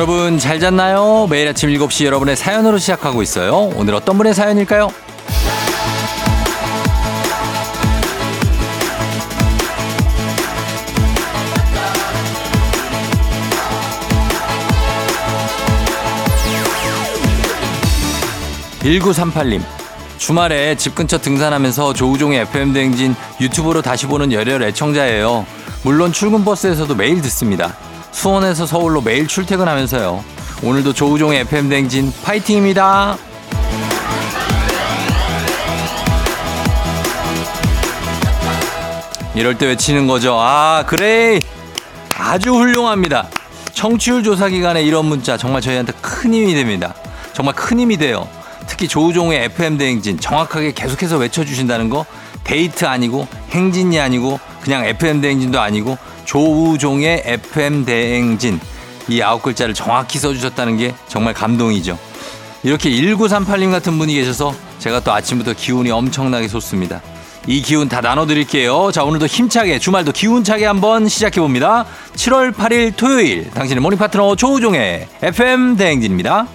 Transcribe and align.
여러분 0.00 0.38
잘 0.38 0.58
잤나요? 0.58 1.26
매일 1.28 1.46
아침 1.46 1.68
7시 1.68 2.06
여러분의 2.06 2.34
사연으로 2.34 2.78
시작하고 2.78 3.20
있어요. 3.20 3.70
오늘 3.76 3.94
어떤 3.94 4.16
분의 4.16 4.32
사연일까요? 4.32 4.88
1938님. 18.80 19.60
주말에 20.16 20.76
집 20.76 20.94
근처 20.94 21.18
등산하면서 21.18 21.92
조우종의 21.92 22.40
FM대행진 22.40 23.14
유튜브로 23.38 23.82
다시 23.82 24.06
보는 24.06 24.32
열혈 24.32 24.62
애청자예요. 24.62 25.44
물론 25.82 26.10
출근 26.14 26.42
버스에서도 26.42 26.94
매일 26.94 27.20
듣습니다. 27.20 27.76
수원에서 28.12 28.66
서울로 28.66 29.00
매일 29.00 29.26
출퇴근하면서요. 29.26 30.24
오늘도 30.62 30.92
조우종의 30.92 31.40
FM대행진 31.40 32.12
파이팅입니다. 32.22 33.16
이럴 39.34 39.56
때 39.56 39.66
외치는 39.66 40.06
거죠. 40.06 40.36
아, 40.38 40.84
그래. 40.86 41.38
아주 42.18 42.52
훌륭합니다. 42.52 43.28
청취율 43.72 44.22
조사 44.22 44.48
기간에 44.48 44.82
이런 44.82 45.06
문자 45.06 45.36
정말 45.38 45.62
저희한테 45.62 45.92
큰 46.02 46.34
힘이 46.34 46.54
됩니다. 46.54 46.94
정말 47.32 47.54
큰 47.54 47.78
힘이 47.78 47.96
돼요. 47.96 48.28
특히 48.66 48.86
조우종의 48.86 49.44
FM 49.44 49.78
대행진 49.78 50.20
정확하게 50.20 50.72
계속해서 50.72 51.16
외쳐주신다는 51.16 51.88
거 51.88 52.04
데이트 52.44 52.84
아니고 52.84 53.26
행진이 53.50 53.98
아니고 53.98 54.38
그냥 54.60 54.84
FM 54.84 55.20
대행진도 55.22 55.60
아니고 55.60 55.96
조우종의 56.30 57.24
FM 57.26 57.84
대행진 57.84 58.60
이 59.08 59.20
아홉 59.20 59.42
글자를 59.42 59.74
정확히 59.74 60.20
써주셨다는 60.20 60.76
게 60.76 60.94
정말 61.08 61.34
감동이죠. 61.34 61.98
이렇게 62.62 62.88
1938님 62.88 63.72
같은 63.72 63.98
분이 63.98 64.14
계셔서 64.14 64.54
제가 64.78 65.00
또 65.00 65.12
아침부터 65.12 65.54
기운이 65.54 65.90
엄청나게 65.90 66.46
솟습니다. 66.46 67.02
이 67.48 67.62
기운 67.62 67.88
다 67.88 68.00
나눠드릴게요. 68.00 68.92
자, 68.92 69.02
오늘도 69.02 69.26
힘차게, 69.26 69.80
주말도 69.80 70.12
기운차게 70.12 70.66
한번 70.66 71.08
시작해봅니다. 71.08 71.86
7월 72.14 72.54
8일 72.54 72.94
토요일, 72.96 73.50
당신의 73.50 73.82
morning 73.82 73.98
파트너 73.98 74.36
조우종의 74.36 75.08
FM 75.22 75.76
대행진입니다. 75.76 76.46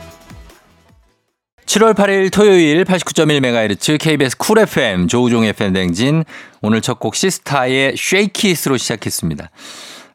7월 1.65 1.95
8일 1.95 2.31
토요일 2.31 2.85
89.1MHz 2.85 3.97
KBS 3.99 4.37
쿨 4.37 4.59
FM 4.59 5.07
조우종 5.07 5.43
FM 5.45 5.73
대행진 5.73 6.23
오늘 6.61 6.79
첫 6.81 6.99
곡 6.99 7.15
시스타의 7.15 7.95
Shake 7.97 8.34
It으로 8.34 8.77
시작했습니다. 8.77 9.49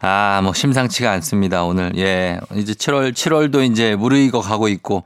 아, 0.01 0.41
뭐 0.43 0.55
심상치가 0.55 1.11
않습니다. 1.12 1.65
오늘 1.65 1.93
예. 1.97 2.39
이제 2.55 2.73
7월 2.73 3.12
7월도 3.12 3.69
이제 3.71 3.97
무르익어 3.97 4.41
가고 4.41 4.69
있고 4.69 5.03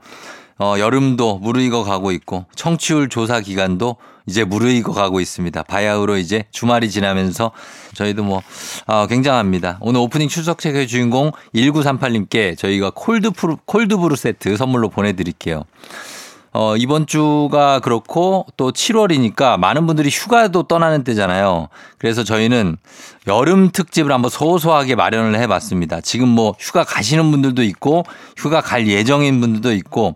어, 0.59 0.75
여름도 0.77 1.39
무르익어 1.39 1.83
가고 1.83 2.11
있고 2.11 2.45
청취율 2.55 3.09
조사 3.09 3.41
기간도 3.41 3.97
이제 4.27 4.43
무르익어 4.43 4.93
가고 4.93 5.19
있습니다. 5.19 5.63
바야흐로 5.63 6.17
이제 6.17 6.43
주말이 6.51 6.89
지나면서 6.91 7.51
저희도 7.95 8.23
뭐 8.23 8.41
어, 8.85 9.07
굉장합니다. 9.07 9.79
오늘 9.81 9.99
오프닝 9.99 10.29
출석 10.29 10.59
체크의 10.59 10.87
주인공 10.87 11.31
1938님께 11.55 12.55
저희가 12.57 12.91
콜드브루 12.95 13.57
콜드브루 13.65 14.15
세트 14.15 14.55
선물로 14.57 14.89
보내 14.89 15.13
드릴게요. 15.13 15.63
어, 16.57 16.77
이번 16.77 17.05
주가 17.05 17.81
그렇고 17.81 18.45
또 18.55 18.71
7월이니까 18.71 19.57
많은 19.57 19.85
분들이 19.87 20.09
휴가도 20.09 20.63
떠나는 20.63 21.03
때잖아요. 21.03 21.67
그래서 22.05 22.23
저희는 22.23 22.77
여름 23.25 23.71
특집을 23.71 24.11
한번 24.11 24.29
소소하게 24.29 24.93
마련을 24.93 25.39
해 25.39 25.47
봤습니다. 25.47 26.01
지금 26.01 26.27
뭐 26.27 26.53
휴가 26.59 26.83
가시는 26.83 27.31
분들도 27.31 27.63
있고 27.63 28.03
휴가 28.37 28.61
갈 28.61 28.87
예정인 28.87 29.41
분들도 29.41 29.73
있고 29.73 30.15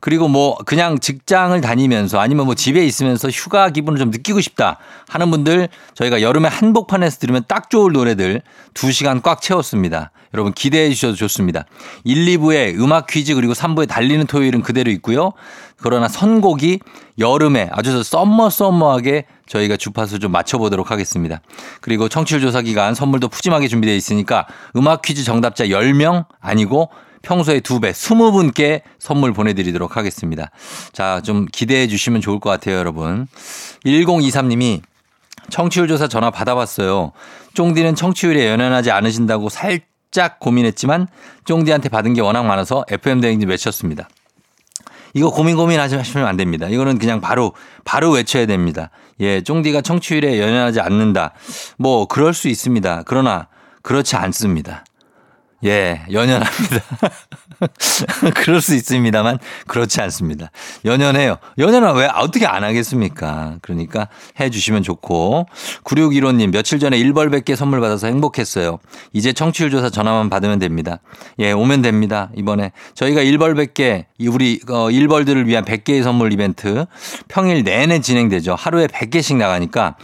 그리고 0.00 0.28
뭐 0.28 0.58
그냥 0.66 0.98
직장을 0.98 1.58
다니면서 1.62 2.20
아니면 2.20 2.44
뭐 2.44 2.54
집에 2.54 2.84
있으면서 2.84 3.30
휴가 3.30 3.70
기분을 3.70 3.98
좀 3.98 4.10
느끼고 4.10 4.42
싶다 4.42 4.76
하는 5.08 5.30
분들 5.30 5.70
저희가 5.94 6.20
여름에 6.20 6.46
한복판에서 6.46 7.20
들으면 7.20 7.42
딱 7.48 7.70
좋을 7.70 7.92
노래들 7.92 8.42
2시간 8.74 9.22
꽉 9.22 9.40
채웠습니다. 9.40 10.10
여러분 10.34 10.52
기대해 10.52 10.90
주셔도 10.90 11.16
좋습니다. 11.16 11.64
1, 12.04 12.26
2부에 12.36 12.78
음악 12.78 13.06
퀴즈 13.06 13.34
그리고 13.34 13.54
3부에 13.54 13.88
달리는 13.88 14.26
토요일은 14.26 14.60
그대로 14.60 14.90
있고요. 14.90 15.32
그러나 15.78 16.08
선곡이 16.08 16.80
여름에 17.18 17.70
아주 17.72 18.02
썸머 18.02 18.50
썸머하게 18.50 19.24
저희가 19.50 19.76
주파수 19.76 20.20
좀 20.20 20.30
맞춰보도록 20.30 20.90
하겠습니다. 20.92 21.40
그리고 21.80 22.08
청취율 22.08 22.40
조사 22.40 22.62
기간 22.62 22.94
선물도 22.94 23.28
푸짐하게 23.28 23.66
준비되어 23.68 23.96
있으니까 23.96 24.46
음악 24.76 25.02
퀴즈 25.02 25.24
정답자 25.24 25.66
10명 25.66 26.26
아니고 26.40 26.88
평소에 27.22 27.60
두 27.60 27.80
배, 27.80 27.92
스무 27.92 28.32
분께 28.32 28.82
선물 28.98 29.32
보내드리도록 29.32 29.96
하겠습니다. 29.96 30.50
자, 30.92 31.20
좀 31.22 31.46
기대해 31.52 31.86
주시면 31.86 32.20
좋을 32.20 32.38
것 32.40 32.48
같아요, 32.48 32.76
여러분. 32.76 33.26
1023님이 33.84 34.80
청취율 35.50 35.88
조사 35.88 36.06
전화 36.06 36.30
받아봤어요. 36.30 37.12
쫑디는 37.54 37.96
청취율에 37.96 38.48
연연하지 38.48 38.92
않으신다고 38.92 39.48
살짝 39.48 40.38
고민했지만 40.38 41.08
쫑디한테 41.44 41.88
받은 41.88 42.14
게 42.14 42.20
워낙 42.20 42.44
많아서 42.44 42.84
FM대행진 42.88 43.48
외쳤습니다. 43.48 44.08
이거 45.14 45.30
고민 45.30 45.56
고민하지 45.56 45.96
마시면 45.96 46.26
안 46.26 46.36
됩니다. 46.36 46.68
이거는 46.68 46.98
그냥 46.98 47.20
바로 47.20 47.52
바로 47.84 48.10
외쳐야 48.10 48.46
됩니다. 48.46 48.90
예, 49.20 49.42
쫑디가 49.42 49.82
청취율에 49.82 50.40
연연하지 50.40 50.80
않는다. 50.80 51.32
뭐 51.78 52.06
그럴 52.06 52.34
수 52.34 52.48
있습니다. 52.48 53.04
그러나 53.06 53.48
그렇지 53.82 54.16
않습니다. 54.16 54.84
예, 55.64 56.02
연연합니다. 56.10 56.80
그럴 58.36 58.62
수 58.62 58.74
있습니다만 58.74 59.38
그렇지 59.66 60.00
않습니다. 60.00 60.50
연연해요. 60.84 61.36
연연은 61.58 61.94
왜 61.96 62.08
어떻게 62.14 62.46
안 62.46 62.64
하겠습니까? 62.64 63.58
그러니까 63.60 64.08
해 64.40 64.48
주시면 64.48 64.82
좋고 64.82 65.46
9615님 65.84 66.50
며칠 66.50 66.78
전에 66.78 66.98
1벌 66.98 67.30
100개 67.30 67.56
선물 67.56 67.80
받아서 67.80 68.06
행복했어요. 68.06 68.78
이제 69.12 69.32
청취율 69.34 69.70
조사 69.70 69.90
전화만 69.90 70.30
받으면 70.30 70.58
됩니다. 70.58 71.00
예, 71.38 71.52
오면 71.52 71.82
됩니다. 71.82 72.30
이번에 72.36 72.72
저희가 72.94 73.20
1벌 73.20 73.54
100개 73.54 74.06
우리 74.28 74.60
어 74.68 74.88
1벌들을 74.88 75.44
위한 75.44 75.64
100개의 75.64 76.02
선물 76.02 76.32
이벤트 76.32 76.86
평일 77.28 77.64
내내 77.64 78.00
진행되죠. 78.00 78.54
하루에 78.54 78.86
100개씩 78.86 79.36
나가니까 79.36 79.96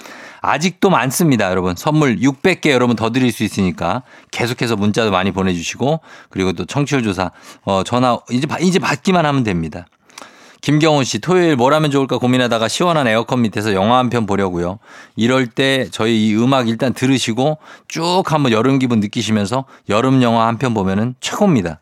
아직도 0.46 0.90
많습니다, 0.90 1.50
여러분. 1.50 1.74
선물 1.74 2.18
600개 2.20 2.70
여러분 2.70 2.94
더 2.94 3.10
드릴 3.10 3.32
수 3.32 3.42
있으니까 3.42 4.02
계속해서 4.30 4.76
문자도 4.76 5.10
많이 5.10 5.32
보내주시고 5.32 6.00
그리고 6.30 6.52
또 6.52 6.64
청취율 6.64 7.02
조사 7.02 7.32
어 7.64 7.82
전화 7.82 8.20
이제 8.30 8.46
이제 8.60 8.78
받기만 8.78 9.26
하면 9.26 9.42
됩니다. 9.42 9.86
김경훈 10.66 11.04
씨, 11.04 11.20
토요일 11.20 11.54
뭘 11.54 11.74
하면 11.74 11.92
좋을까 11.92 12.18
고민하다가 12.18 12.66
시원한 12.66 13.06
에어컨 13.06 13.40
밑에서 13.42 13.72
영화 13.72 13.98
한 13.98 14.10
편 14.10 14.26
보려고요. 14.26 14.80
이럴 15.14 15.46
때 15.46 15.86
저희 15.92 16.26
이 16.26 16.34
음악 16.34 16.66
일단 16.68 16.92
들으시고 16.92 17.58
쭉 17.86 18.24
한번 18.26 18.50
여름 18.50 18.80
기분 18.80 18.98
느끼시면서 18.98 19.66
여름 19.88 20.24
영화 20.24 20.48
한 20.48 20.58
편 20.58 20.74
보면은 20.74 21.14
최고입니다. 21.20 21.78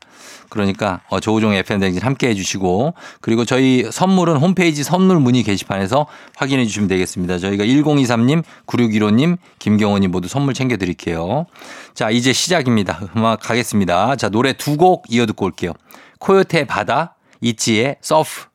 그러니까 0.50 1.00
어, 1.08 1.18
조우종 1.18 1.54
FM 1.54 1.80
댕진 1.80 2.02
함께 2.02 2.28
해주시고 2.28 2.92
그리고 3.22 3.46
저희 3.46 3.88
선물은 3.90 4.36
홈페이지 4.36 4.84
선물 4.84 5.18
문의 5.18 5.44
게시판에서 5.44 6.06
확인해 6.36 6.66
주시면 6.66 6.86
되겠습니다. 6.88 7.38
저희가 7.38 7.64
1023님, 7.64 8.42
9615님, 8.66 9.38
김경호님 9.60 10.10
모두 10.10 10.28
선물 10.28 10.52
챙겨 10.52 10.76
드릴게요. 10.76 11.46
자 11.94 12.10
이제 12.10 12.34
시작입니다. 12.34 13.00
음악 13.16 13.40
가겠습니다. 13.40 14.16
자 14.16 14.28
노래 14.28 14.52
두 14.52 14.76
곡 14.76 15.04
이어 15.08 15.24
듣고 15.24 15.46
올게요. 15.46 15.72
코요태 16.18 16.66
바다, 16.66 17.14
있지의 17.40 17.96
Surf. 18.02 18.53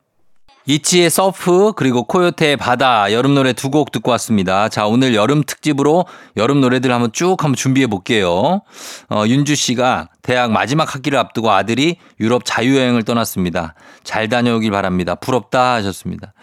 있지의 0.70 1.10
Surf 1.10 1.72
그리고 1.74 2.04
코요태의 2.04 2.56
바다 2.56 3.12
여름 3.12 3.34
노래 3.34 3.52
두 3.52 3.70
곡 3.70 3.90
듣고 3.90 4.12
왔습니다. 4.12 4.68
자 4.68 4.86
오늘 4.86 5.16
여름 5.16 5.42
특집으로 5.42 6.06
여름 6.36 6.60
노래들 6.60 6.92
한번 6.92 7.10
쭉 7.12 7.42
한번 7.42 7.54
준비해 7.56 7.88
볼게요. 7.88 8.62
어, 9.08 9.24
윤주 9.26 9.56
씨가 9.56 10.10
대학 10.22 10.52
마지막 10.52 10.94
학기를 10.94 11.18
앞두고 11.18 11.50
아들이 11.50 11.96
유럽 12.20 12.44
자유여행을 12.44 13.02
떠났습니다. 13.02 13.74
잘 14.04 14.28
다녀오길 14.28 14.70
바랍니다. 14.70 15.16
부럽다 15.16 15.74
하셨습니다. 15.74 16.34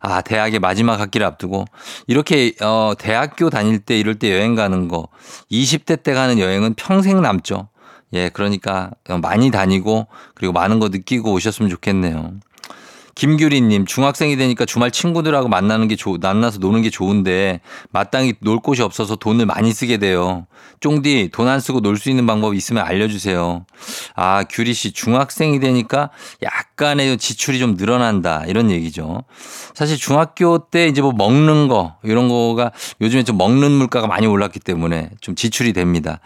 아 0.00 0.22
대학의 0.22 0.58
마지막 0.58 0.98
학기를 0.98 1.24
앞두고 1.26 1.64
이렇게 2.08 2.54
어, 2.60 2.94
대학교 2.98 3.48
다닐 3.48 3.78
때 3.78 3.96
이럴 3.96 4.16
때 4.16 4.32
여행 4.32 4.56
가는 4.56 4.88
거 4.88 5.06
20대 5.52 6.02
때 6.02 6.14
가는 6.14 6.40
여행은 6.40 6.74
평생 6.74 7.22
남죠. 7.22 7.68
예, 8.14 8.28
그러니까 8.30 8.90
많이 9.22 9.50
다니고 9.52 10.08
그리고 10.34 10.52
많은 10.52 10.80
거 10.80 10.88
느끼고 10.88 11.32
오셨으면 11.32 11.70
좋겠네요. 11.70 12.32
김규리님, 13.18 13.84
중학생이 13.84 14.36
되니까 14.36 14.64
주말 14.64 14.92
친구들하고 14.92 15.48
만나는 15.48 15.88
게 15.88 15.96
좋, 15.96 16.18
만나서 16.20 16.60
노는 16.60 16.82
게 16.82 16.90
좋은데 16.90 17.60
마땅히 17.90 18.34
놀 18.42 18.60
곳이 18.60 18.80
없어서 18.80 19.16
돈을 19.16 19.44
많이 19.44 19.72
쓰게 19.72 19.96
돼요. 19.96 20.46
쫑디, 20.78 21.30
돈 21.32 21.48
안 21.48 21.58
쓰고 21.58 21.80
놀 21.80 21.96
수 21.96 22.10
있는 22.10 22.28
방법 22.28 22.54
있으면 22.54 22.84
알려주세요. 22.86 23.66
아, 24.14 24.44
규리 24.48 24.72
씨, 24.72 24.92
중학생이 24.92 25.58
되니까 25.58 26.10
약간의 26.44 27.18
지출이 27.18 27.58
좀 27.58 27.74
늘어난다. 27.74 28.44
이런 28.46 28.70
얘기죠. 28.70 29.24
사실 29.74 29.96
중학교 29.96 30.68
때 30.70 30.86
이제 30.86 31.02
뭐 31.02 31.10
먹는 31.10 31.66
거, 31.66 31.96
이런 32.04 32.28
거가 32.28 32.70
요즘에 33.00 33.24
좀 33.24 33.36
먹는 33.36 33.72
물가가 33.72 34.06
많이 34.06 34.28
올랐기 34.28 34.60
때문에 34.60 35.10
좀 35.20 35.34
지출이 35.34 35.72
됩니다. 35.72 36.20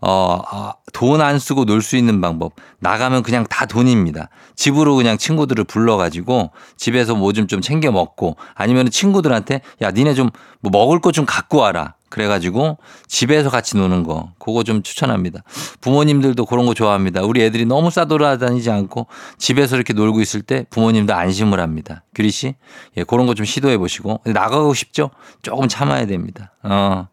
어, 0.00 0.40
아, 0.48 0.74
돈 0.92 1.20
안 1.20 1.38
쓰고 1.38 1.64
놀 1.64 1.82
수 1.82 1.96
있는 1.96 2.20
방법. 2.20 2.52
나가면 2.80 3.22
그냥 3.22 3.44
다 3.48 3.66
돈입니다. 3.66 4.28
집으로 4.56 4.94
그냥 4.96 5.18
친구들을 5.18 5.64
불러가지고 5.64 6.50
집에서 6.76 7.14
뭐 7.14 7.32
좀 7.32 7.46
좀 7.48 7.60
챙겨 7.60 7.90
먹고 7.90 8.36
아니면 8.54 8.90
친구들한테 8.90 9.60
야, 9.82 9.90
니네 9.90 10.14
좀 10.14 10.30
뭐 10.60 10.70
먹을 10.72 11.00
거 11.00 11.12
좀 11.12 11.24
갖고 11.24 11.58
와라. 11.58 11.94
그래가지고 12.08 12.78
집에서 13.06 13.50
같이 13.50 13.76
노는 13.76 14.02
거 14.02 14.32
그거 14.38 14.64
좀 14.64 14.82
추천합니다. 14.82 15.42
부모님들도 15.82 16.46
그런 16.46 16.64
거 16.64 16.72
좋아합니다. 16.72 17.20
우리 17.22 17.42
애들이 17.42 17.66
너무 17.66 17.90
싸돌아다니지 17.90 18.70
않고 18.70 19.06
집에서 19.36 19.76
이렇게 19.76 19.92
놀고 19.92 20.20
있을 20.22 20.40
때 20.40 20.64
부모님도 20.70 21.14
안심을 21.14 21.60
합니다. 21.60 22.02
규리 22.14 22.30
씨, 22.30 22.54
예, 22.96 23.04
그런 23.04 23.26
거 23.26 23.34
좀 23.34 23.44
시도해 23.44 23.76
보시고 23.76 24.20
나가고 24.24 24.72
싶죠? 24.74 25.10
조금 25.42 25.68
참아야 25.68 26.06
됩니다. 26.06 26.50
어. 26.62 27.08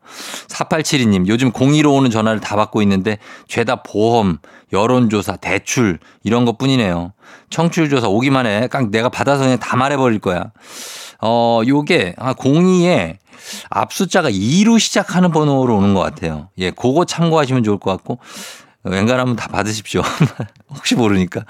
4872님, 0.47 1.27
요즘 1.27 1.51
02로 1.51 1.93
오는 1.93 2.09
전화를 2.09 2.39
다 2.39 2.55
받고 2.55 2.81
있는데 2.83 3.17
죄다 3.47 3.64
보험, 3.73 4.37
여론조사, 4.71 5.37
대출 5.37 5.99
이런 6.23 6.45
것 6.45 6.57
뿐이네요. 6.57 7.13
청취율조사 7.49 8.07
오기만 8.07 8.45
해. 8.45 8.67
깡 8.67 8.91
내가 8.91 9.09
받아서 9.09 9.43
그냥 9.43 9.57
다 9.57 9.75
말해버릴 9.75 10.19
거야. 10.19 10.51
어, 11.21 11.61
요게, 11.65 12.15
아, 12.17 12.33
02에 12.33 13.17
앞 13.69 13.93
숫자가 13.93 14.29
2로 14.29 14.79
시작하는 14.79 15.31
번호로 15.31 15.77
오는 15.77 15.93
것 15.93 16.01
같아요. 16.01 16.49
예, 16.57 16.71
그거 16.71 17.05
참고하시면 17.05 17.63
좋을 17.63 17.79
것 17.79 17.91
같고. 17.91 18.19
웬간하면 18.85 19.35
다 19.35 19.47
받으십시오. 19.47 20.01
혹시 20.69 20.95
모르니까. 20.95 21.41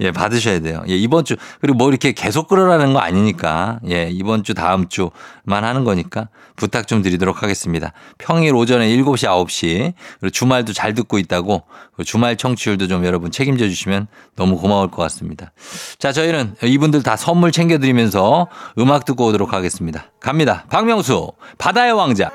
예, 0.00 0.10
받으셔야 0.10 0.60
돼요. 0.60 0.82
예, 0.88 0.96
이번 0.96 1.24
주, 1.24 1.36
그리고 1.60 1.76
뭐 1.78 1.88
이렇게 1.88 2.12
계속 2.12 2.48
끌어라는 2.48 2.92
거 2.92 3.00
아니니까. 3.00 3.80
예, 3.88 4.08
이번 4.10 4.44
주, 4.44 4.54
다음 4.54 4.88
주만 4.88 5.64
하는 5.64 5.84
거니까 5.84 6.28
부탁 6.56 6.86
좀 6.86 7.02
드리도록 7.02 7.42
하겠습니다. 7.42 7.92
평일 8.18 8.54
오전에 8.54 8.88
7시, 8.88 9.28
9시. 9.28 9.94
그리고 10.20 10.30
주말도 10.30 10.72
잘 10.72 10.94
듣고 10.94 11.18
있다고. 11.18 11.62
주말 12.04 12.36
청취율도 12.36 12.88
좀 12.88 13.04
여러분 13.04 13.30
책임져 13.30 13.68
주시면 13.68 14.06
너무 14.36 14.58
고마울 14.58 14.90
것 14.90 15.02
같습니다. 15.02 15.52
자, 15.98 16.12
저희는 16.12 16.56
이분들 16.62 17.02
다 17.02 17.16
선물 17.16 17.52
챙겨드리면서 17.52 18.48
음악 18.78 19.04
듣고 19.04 19.26
오도록 19.26 19.52
하겠습니다. 19.52 20.06
갑니다. 20.20 20.64
박명수, 20.68 21.32
바다의 21.58 21.92
왕자. 21.92 22.30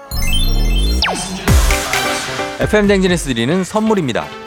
FM 2.60 2.88
댕진에서 2.88 3.28
드리는 3.28 3.64
선물입니다. 3.64 4.47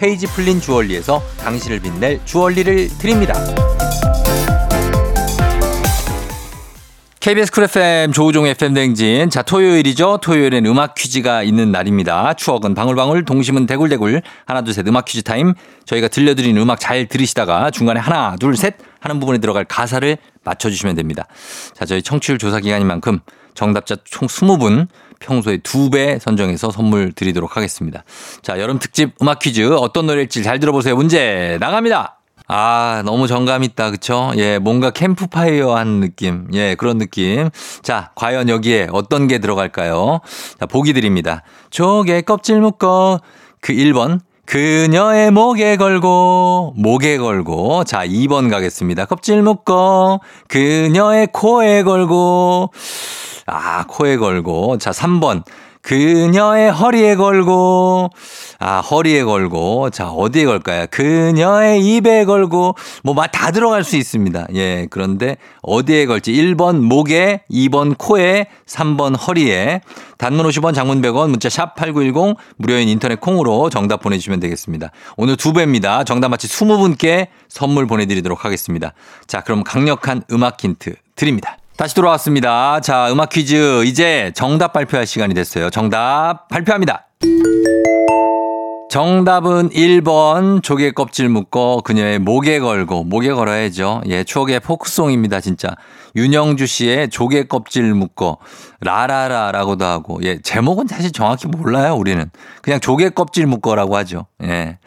페이지 0.00 0.26
풀린 0.26 0.62
주얼리에서 0.62 1.22
당신을 1.38 1.80
빛낼 1.80 2.24
주얼리를 2.24 2.88
드립니다. 2.96 3.34
KBS 7.20 7.52
쿨 7.52 7.64
FM 7.64 8.12
조우종 8.12 8.46
FM 8.46 8.72
댕진. 8.72 9.28
자, 9.28 9.42
토요일이죠. 9.42 10.20
토요일엔 10.22 10.64
음악 10.64 10.94
퀴즈가 10.94 11.42
있는 11.42 11.70
날입니다. 11.70 12.32
추억은 12.32 12.74
방울방울, 12.74 13.26
동심은 13.26 13.66
대굴대굴. 13.66 14.22
하나, 14.46 14.62
둘, 14.62 14.72
셋 14.72 14.88
음악 14.88 15.04
퀴즈 15.04 15.22
타임. 15.22 15.52
저희가 15.84 16.08
들려드리는 16.08 16.58
음악 16.62 16.80
잘 16.80 17.06
들으시다가 17.06 17.70
중간에 17.70 18.00
하나, 18.00 18.36
둘, 18.40 18.56
셋 18.56 18.76
하는 19.00 19.20
부분에 19.20 19.36
들어갈 19.36 19.66
가사를 19.66 20.16
맞춰주시면 20.44 20.96
됩니다. 20.96 21.26
자, 21.74 21.84
저희 21.84 22.00
청취율 22.00 22.38
조사 22.38 22.58
기간인 22.58 22.86
만큼 22.86 23.18
정답자 23.52 23.96
총 24.04 24.26
20분 24.26 24.88
평소에 25.20 25.58
두 25.58 25.90
배 25.90 26.18
선정해서 26.18 26.70
선물 26.70 27.12
드리도록 27.12 27.56
하겠습니다. 27.56 28.04
자, 28.42 28.58
여름 28.60 28.78
특집 28.78 29.12
음악 29.22 29.38
퀴즈 29.40 29.72
어떤 29.76 30.06
노래일지 30.06 30.42
잘 30.42 30.58
들어보세요. 30.60 30.96
문제 30.96 31.56
나갑니다. 31.60 32.16
아, 32.48 33.02
너무 33.04 33.28
정감 33.28 33.62
있다. 33.62 33.90
그쵸? 33.92 34.32
예, 34.36 34.58
뭔가 34.58 34.90
캠프파이어 34.90 35.76
한 35.76 36.00
느낌. 36.00 36.48
예, 36.52 36.74
그런 36.74 36.98
느낌. 36.98 37.48
자, 37.82 38.10
과연 38.16 38.48
여기에 38.48 38.88
어떤 38.92 39.28
게 39.28 39.38
들어갈까요? 39.38 40.20
자, 40.58 40.66
보기 40.66 40.92
드립니다. 40.92 41.42
조개 41.70 42.22
껍질 42.22 42.60
묶어. 42.60 43.20
그 43.60 43.72
1번. 43.72 44.20
그녀의 44.46 45.30
목에 45.30 45.76
걸고, 45.76 46.74
목에 46.76 47.18
걸고. 47.18 47.84
자, 47.84 48.04
2번 48.04 48.50
가겠습니다. 48.50 49.04
껍질 49.04 49.42
묶어. 49.42 50.18
그녀의 50.48 51.28
코에 51.32 51.84
걸고. 51.84 52.72
아, 53.50 53.84
코에 53.86 54.16
걸고. 54.16 54.78
자, 54.78 54.90
3번. 54.90 55.42
그녀의 55.82 56.70
허리에 56.70 57.14
걸고, 57.16 58.10
아, 58.58 58.80
허리에 58.80 59.24
걸고, 59.24 59.88
자, 59.90 60.10
어디에 60.10 60.44
걸까요? 60.44 60.86
그녀의 60.90 61.80
입에 61.80 62.26
걸고, 62.26 62.74
뭐, 63.02 63.14
다 63.32 63.50
들어갈 63.50 63.82
수 63.82 63.96
있습니다. 63.96 64.48
예, 64.54 64.86
그런데 64.90 65.38
어디에 65.62 66.04
걸지? 66.04 66.32
1번 66.32 66.80
목에, 66.80 67.44
2번 67.50 67.96
코에, 67.96 68.46
3번 68.66 69.16
허리에, 69.18 69.80
단문 70.18 70.46
50원, 70.46 70.74
장문 70.74 71.00
100원, 71.00 71.30
문자 71.30 71.48
샵 71.48 71.74
8910, 71.76 72.36
무료인 72.56 72.88
인터넷 72.88 73.18
콩으로 73.18 73.70
정답 73.70 74.02
보내주시면 74.02 74.38
되겠습니다. 74.40 74.90
오늘 75.16 75.36
두 75.36 75.54
배입니다. 75.54 76.04
정답 76.04 76.28
맞히 76.28 76.46
20분께 76.46 77.28
선물 77.48 77.86
보내드리도록 77.86 78.44
하겠습니다. 78.44 78.92
자, 79.26 79.40
그럼 79.40 79.64
강력한 79.64 80.22
음악 80.30 80.62
힌트 80.62 80.94
드립니다. 81.16 81.56
다시 81.80 81.94
돌아왔습니다. 81.94 82.78
자, 82.80 83.10
음악 83.10 83.30
퀴즈. 83.30 83.84
이제 83.86 84.32
정답 84.34 84.74
발표할 84.74 85.06
시간이 85.06 85.32
됐어요. 85.32 85.70
정답 85.70 86.46
발표합니다. 86.48 87.06
정답은 88.90 89.68
1번 89.68 90.64
조개 90.64 90.90
껍질 90.90 91.28
묶어 91.28 91.80
그녀의 91.84 92.18
목에 92.18 92.58
걸고 92.58 93.04
목에 93.04 93.30
걸어야죠. 93.30 94.02
예, 94.08 94.24
추억의 94.24 94.58
포크송입니다, 94.58 95.40
진짜. 95.40 95.76
윤영주 96.16 96.66
씨의 96.66 97.10
조개 97.10 97.44
껍질 97.44 97.94
묶어 97.94 98.38
라라라라고도 98.80 99.84
하고 99.84 100.18
예, 100.24 100.40
제목은 100.42 100.88
사실 100.88 101.12
정확히 101.12 101.46
몰라요, 101.46 101.94
우리는. 101.94 102.32
그냥 102.62 102.80
조개 102.80 103.10
껍질 103.10 103.46
묶어라고 103.46 103.96
하죠. 103.98 104.26
예. 104.42 104.78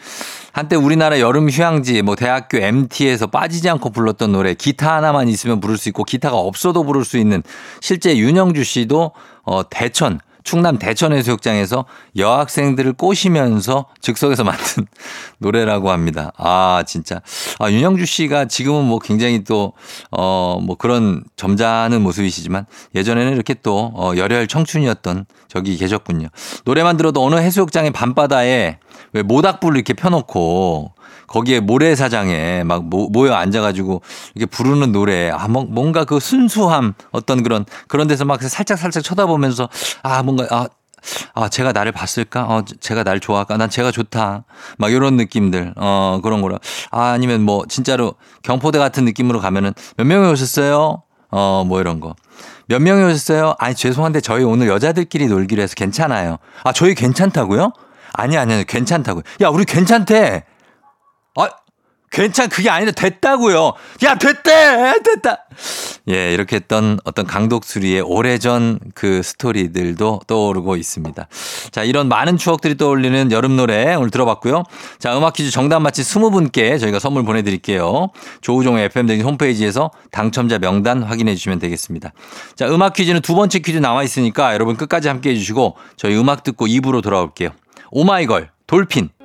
한때 0.52 0.76
우리나라 0.76 1.22
여름 1.22 1.50
휴양지 1.50 2.02
뭐 2.02 2.18
대학교 2.18 2.58
MT에서 2.58 3.28
빠지지 3.28 3.70
않고 3.70 3.92
불렀던 3.92 4.34
노래 4.34 4.54
기타 4.54 4.98
하나만 4.98 5.30
있으면 5.30 5.62
부를 5.62 5.78
수 5.78 5.88
있고 5.88 6.04
기타가 6.04 6.36
없어도 6.36 6.84
부를 6.84 7.06
수 7.06 7.18
있는 7.18 7.42
실제 7.80 8.18
윤영주 8.18 8.66
씨도 8.66 9.14
어 9.44 9.70
대천 9.70 10.20
충남 10.44 10.78
대천해수욕장에서 10.78 11.86
여학생들을 12.18 12.94
꼬시면서 12.94 13.86
즉석에서 14.02 14.44
만든 14.46 14.86
노래라고 15.40 15.92
합니다. 15.92 16.32
아, 16.38 16.84
진짜. 16.86 17.22
아, 17.60 17.72
윤영주 17.72 18.06
씨가 18.06 18.46
지금은 18.46 18.86
뭐 18.86 19.00
굉장히 19.00 19.44
또, 19.44 19.74
어, 20.12 20.60
뭐 20.62 20.76
그런 20.76 21.24
점잖은 21.36 22.02
모습이시지만 22.02 22.66
예전에는 22.96 23.34
이렇게 23.34 23.54
또, 23.54 23.92
어, 23.96 24.14
열혈 24.16 24.48
청춘이었던 24.48 25.26
저기 25.48 25.78
계셨군요. 25.78 26.28
노래만 26.66 26.98
들어도 26.98 27.24
어느 27.24 27.36
해수욕장의 27.36 27.92
밤바다에 27.92 28.80
왜 29.14 29.22
모닥불을 29.22 29.78
이렇게 29.78 29.94
펴놓고 29.94 30.94
거기에 31.34 31.60
모래사장에 31.62 32.64
막 32.64 32.84
모 32.84 33.28
여 33.28 33.34
앉아가지고 33.34 34.02
이렇게 34.36 34.50
부르는 34.50 34.92
노래, 34.92 35.30
아, 35.32 35.48
뭐, 35.48 35.66
뭔가 35.66 36.06
그 36.06 36.20
순수함 36.20 36.94
어떤 37.12 37.42
그런, 37.42 37.66
그런 37.88 38.08
데서 38.08 38.24
막 38.26 38.42
살짝 38.44 38.78
살짝 38.78 39.04
쳐다보면서 39.04 39.68
아, 40.04 40.22
뭔가, 40.24 40.46
아, 40.52 40.68
아, 41.34 41.50
제가 41.50 41.72
나를 41.74 41.92
봤을까? 41.92 42.46
어, 42.46 42.64
제가 42.80 43.04
날 43.04 43.20
좋아할까? 43.20 43.58
난 43.58 43.70
제가 43.70 43.92
좋다. 43.92 44.46
막 44.78 44.92
이런 44.92 45.18
느낌들, 45.18 45.74
어, 45.76 46.20
그런 46.24 46.42
거라. 46.42 46.60
아, 46.92 47.12
아니면 47.12 47.42
뭐, 47.42 47.66
진짜로 47.68 48.14
경포대 48.44 48.78
같은 48.78 49.04
느낌으로 49.06 49.40
가면은 49.42 49.74
몇 49.98 50.06
명이 50.06 50.30
오셨어요? 50.32 51.02
어, 51.32 51.64
뭐 51.68 51.82
이런 51.82 52.00
거. 52.00 52.16
몇 52.68 52.80
명이 52.82 53.04
오셨어요? 53.04 53.56
아니, 53.60 53.76
죄송한데 53.76 54.22
저희 54.22 54.44
오늘 54.44 54.68
여자들끼리 54.68 55.28
놀기로 55.28 55.62
해서 55.62 55.74
괜찮아요. 55.76 56.38
아, 56.64 56.72
저희 56.72 56.94
괜찮다고요? 56.96 57.72
아니, 58.14 58.38
아니, 58.38 58.54
아니, 58.54 58.66
괜찮다고요. 58.66 59.24
야, 59.42 59.50
우리 59.50 59.66
괜찮대. 59.66 60.44
아, 62.14 62.16
괜찮, 62.16 62.48
그게 62.50 62.70
아닌데 62.70 62.92
됐다고요. 62.92 63.74
야, 64.04 64.16
됐대! 64.16 64.94
됐다! 65.04 65.46
예, 66.10 66.34
이렇게 66.34 66.58
했던 66.58 67.00
어떤 67.04 67.26
강독수리의 67.26 68.02
오래전 68.02 68.80
그 68.94 69.24
스토리들도 69.24 70.22
떠오르고 70.28 70.76
있습니다. 70.76 71.28
자, 71.72 71.84
이런 71.84 72.08
많은 72.10 72.38
추억들이 72.38 72.78
떠올리는 72.78 73.32
여름 73.32 73.56
노래 73.56 73.96
오늘 73.96 74.12
들어봤고요. 74.12 74.64
자, 75.00 75.18
음악 75.18 75.34
퀴즈 75.34 75.52
정답 75.52 75.80
맞힌 75.80 76.04
20분께 76.04 76.80
저희가 76.80 77.00
선물 77.00 77.24
보내드릴게요. 77.24 78.10
조우종의 78.42 78.86
FM댕진 78.86 79.26
홈페이지에서 79.26 79.92
당첨자 80.12 80.60
명단 80.60 81.04
확인해 81.04 81.36
주시면 81.36 81.60
되겠습니다. 81.60 82.12
자, 82.56 82.68
음악 82.68 82.94
퀴즈는 82.94 83.22
두 83.22 83.36
번째 83.36 83.60
퀴즈 83.60 83.78
나와 83.78 84.04
있으니까 84.04 84.54
여러분 84.54 84.78
끝까지 84.78 85.08
함께 85.08 85.32
해 85.32 85.36
주시고 85.36 85.78
저희 85.98 86.16
음악 86.16 86.44
듣고 86.44 86.68
2부로 86.68 87.02
돌아올게요. 87.02 87.50
오마이걸, 87.92 88.50
돌핀. 88.68 89.23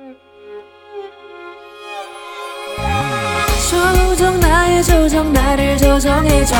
조정 4.83 5.33
나를 5.33 5.77
조정해줘. 5.77 6.55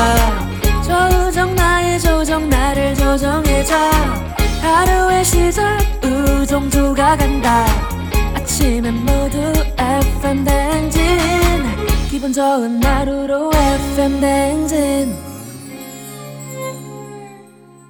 조정 0.84 1.54
나의 1.54 1.98
조정 1.98 2.48
나를 2.48 2.94
조정해줘. 2.94 3.74
하루의 4.60 5.24
시절 5.24 5.78
우정조가 6.04 7.16
간다. 7.16 7.64
아침엔 8.34 8.94
모두 8.94 9.52
FM 9.78 10.44
댕진. 10.44 11.02
기분 12.10 12.32
좋은 12.32 12.82
하루로 12.82 13.50
FM 13.54 14.20
댕진. 14.20 15.16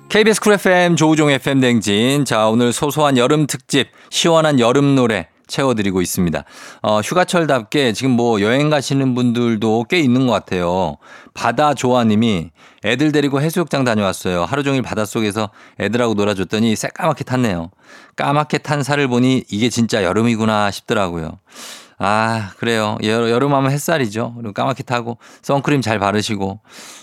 KBS 0.09 0.41
쿨 0.41 0.55
FM 0.55 0.97
조우종 0.97 1.31
FM 1.31 1.61
댕진. 1.61 2.25
자 2.25 2.49
오늘 2.49 2.73
소소한 2.73 3.17
여름 3.17 3.47
특집 3.47 3.89
시원한 4.11 4.59
여름 4.61 4.95
노래 4.95 5.29
채워드리고 5.51 6.01
있습니다. 6.01 6.45
어, 6.83 7.01
휴가철답게 7.01 7.93
지금 7.93 8.13
뭐 8.13 8.41
여행 8.41 8.71
가시는 8.71 9.15
분들도 9.15 9.85
꽤 9.91 10.01
있는 10.01 10.27
것 10.27 10.33
같아요. 10.33 10.97
바다 11.35 11.75
조아님이 11.75 12.51
애들 12.85 13.13
데리고 13.13 13.43
해수욕장 13.43 13.85
다녀왔어요. 13.85 14.45
하루 14.45 14.63
종일 14.63 14.81
바닷속에서 14.81 15.51
애들하고 15.79 16.15
놀아줬더니 16.15 16.75
새까맣게 16.77 17.25
탔네요. 17.25 17.71
까맣게 18.17 18.59
탄 18.59 18.83
살을 18.83 19.09
보니 19.09 19.45
이게 19.51 19.69
진짜 19.69 20.03
여름이구나 20.05 20.71
싶더라고요. 20.71 21.39
아, 22.03 22.53
그래요. 22.57 22.97
여름 23.03 23.53
하면 23.53 23.71
햇살이죠. 23.71 24.33
그리고 24.35 24.55
까맣게 24.55 24.85
타고 24.85 25.19
선크림 25.43 25.83
잘 25.83 25.99
바르시고 25.99 26.61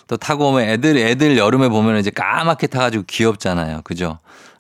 또 0.07 0.17
타고 0.17 0.49
오면 0.49 0.67
애들, 0.67 0.97
애들 0.97 1.37
여름에 1.37 1.69
보면 1.69 1.97
이제 1.97 2.09
까맣게 2.09 2.65
타가지고 2.65 3.03
귀엽잖아요. 3.05 3.81
그죠? 3.83 4.17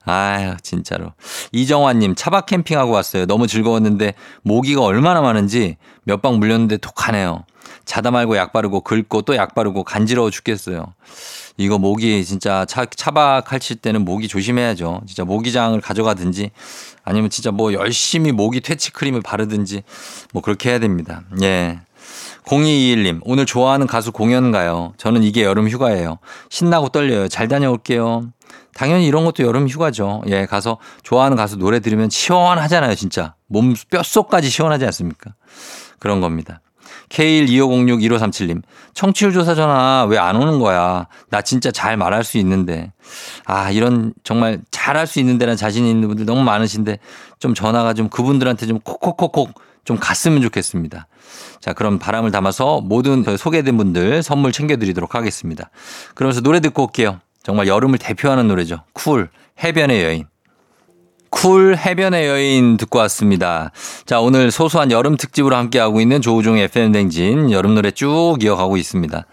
아유, 0.07 0.55
진짜로. 0.63 1.13
이정환님, 1.51 2.15
차박 2.15 2.45
캠핑하고 2.47 2.91
왔어요. 2.91 3.25
너무 3.25 3.45
즐거웠는데, 3.47 4.13
모기가 4.43 4.81
얼마나 4.83 5.21
많은지 5.21 5.77
몇 6.03 6.21
방 6.21 6.39
물렸는데 6.39 6.77
독하네요. 6.77 7.43
자다 7.85 8.11
말고 8.11 8.37
약 8.37 8.53
바르고 8.53 8.81
긁고 8.81 9.21
또 9.23 9.35
약 9.35 9.53
바르고 9.53 9.83
간지러워 9.83 10.29
죽겠어요. 10.31 10.93
이거 11.57 11.77
모기 11.77 12.23
진짜 12.23 12.65
차, 12.65 12.85
차박하실 12.85 13.77
때는 13.77 14.05
모기 14.05 14.27
조심해야죠. 14.27 15.01
진짜 15.07 15.23
모기장을 15.25 15.79
가져가든지 15.81 16.51
아니면 17.03 17.29
진짜 17.29 17.51
뭐 17.51 17.73
열심히 17.73 18.31
모기 18.31 18.61
퇴치 18.61 18.91
크림을 18.91 19.21
바르든지 19.21 19.83
뭐 20.33 20.41
그렇게 20.41 20.69
해야 20.69 20.79
됩니다. 20.79 21.23
예. 21.41 21.79
0221님, 22.45 23.19
오늘 23.23 23.45
좋아하는 23.45 23.87
가수 23.87 24.11
공연 24.13 24.51
가요. 24.51 24.93
저는 24.97 25.23
이게 25.23 25.43
여름 25.43 25.67
휴가예요. 25.67 26.19
신나고 26.49 26.89
떨려요. 26.89 27.27
잘 27.27 27.47
다녀올게요. 27.49 28.29
당연히 28.77 29.07
이런 29.07 29.25
것도 29.25 29.43
여름 29.43 29.67
휴가죠. 29.67 30.21
예, 30.27 30.45
가서 30.45 30.77
좋아하는 31.01 31.35
가수 31.35 31.57
노래 31.57 31.79
들으면 31.79 32.11
시원하잖아요, 32.11 32.93
진짜. 32.93 33.33
몸 33.47 33.73
뼛속까지 33.89 34.51
시원하지 34.51 34.85
않습니까? 34.85 35.33
그런 35.97 36.21
겁니다. 36.21 36.61
K125061537님, 37.09 38.61
청취율 38.93 39.33
조사 39.33 39.55
전화 39.55 40.05
왜 40.05 40.19
안 40.19 40.35
오는 40.35 40.59
거야? 40.59 41.07
나 41.29 41.41
진짜 41.41 41.71
잘 41.71 41.97
말할 41.97 42.23
수 42.23 42.37
있는데. 42.37 42.91
아, 43.45 43.71
이런 43.71 44.13
정말 44.23 44.59
잘할 44.69 45.07
수 45.07 45.19
있는 45.19 45.39
데는 45.39 45.55
자신 45.55 45.87
있는 45.87 46.07
분들 46.07 46.25
너무 46.25 46.43
많으신데 46.43 46.99
좀 47.39 47.55
전화가 47.55 47.95
좀 47.95 48.09
그분들한테 48.09 48.67
좀 48.67 48.79
콕콕콕콕 48.81 49.59
좀 49.85 49.97
갔으면 49.97 50.41
좋겠습니다. 50.43 51.07
자, 51.61 51.73
그럼 51.73 51.97
바람을 51.97 52.29
담아서 52.31 52.81
모든 52.81 53.23
소개된 53.37 53.75
분들 53.77 54.21
선물 54.21 54.51
챙겨드리도록 54.51 55.15
하겠습니다. 55.15 55.71
그러면서 56.13 56.41
노래 56.41 56.59
듣고 56.59 56.83
올게요. 56.83 57.21
정말 57.47 57.69
여름을 57.69 57.97
대표하는 57.97 58.49
노래죠. 58.49 58.83
쿨, 58.91 59.29
해변의 59.63 60.03
여인. 60.03 60.25
쿨 61.29 61.77
해변의 61.77 62.27
여인 62.27 62.75
듣고 62.75 62.99
왔습니다. 62.99 63.71
자, 64.05 64.19
오늘 64.19 64.51
소소한 64.51 64.91
여름 64.91 65.15
특집으로 65.15 65.55
함께하고 65.55 66.01
있는 66.01 66.21
조우종의 66.21 66.63
FM댕진 66.63 67.51
여름 67.51 67.73
노래 67.73 67.91
쭉 67.91 68.35
이어가고 68.41 68.75
있습니다. 68.75 69.25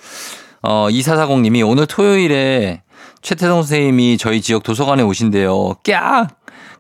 어, 0.63 0.87
2440님이 0.91 1.69
오늘 1.69 1.87
토요일에 1.87 2.83
최태성 3.23 3.63
선생님이 3.63 4.17
저희 4.17 4.41
지역 4.41 4.63
도서관에 4.63 5.03
오신대요. 5.03 5.79
꺅! 5.83 6.29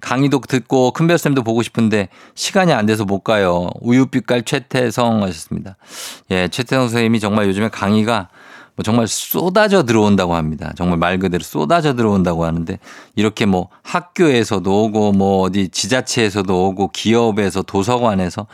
강의도 0.00 0.38
듣고 0.38 0.92
큰별쌤도 0.92 1.42
보고 1.42 1.62
싶은데 1.62 2.10
시간이 2.36 2.72
안 2.72 2.86
돼서 2.86 3.04
못 3.04 3.24
가요. 3.24 3.70
우유빛깔 3.80 4.44
최태성 4.44 5.24
하셨습니다. 5.24 5.78
예, 6.30 6.46
최태성 6.46 6.84
선생님이 6.84 7.18
정말 7.18 7.48
요즘에 7.48 7.70
강의가 7.70 8.28
뭐 8.76 8.82
정말 8.82 9.06
쏟아져 9.06 9.84
들어온다고 9.84 10.34
합니다. 10.34 10.72
정말 10.76 10.98
말 10.98 11.18
그대로 11.18 11.44
쏟아져 11.44 11.94
들어온다고 11.94 12.44
하는데 12.44 12.78
이렇게 13.14 13.46
뭐 13.46 13.68
학교에서도 13.82 14.84
오고 14.84 15.12
뭐 15.12 15.42
어디 15.42 15.68
지자체에서도 15.68 16.66
오고 16.66 16.88
기업에서 16.88 17.62
도서관에서 17.62 18.46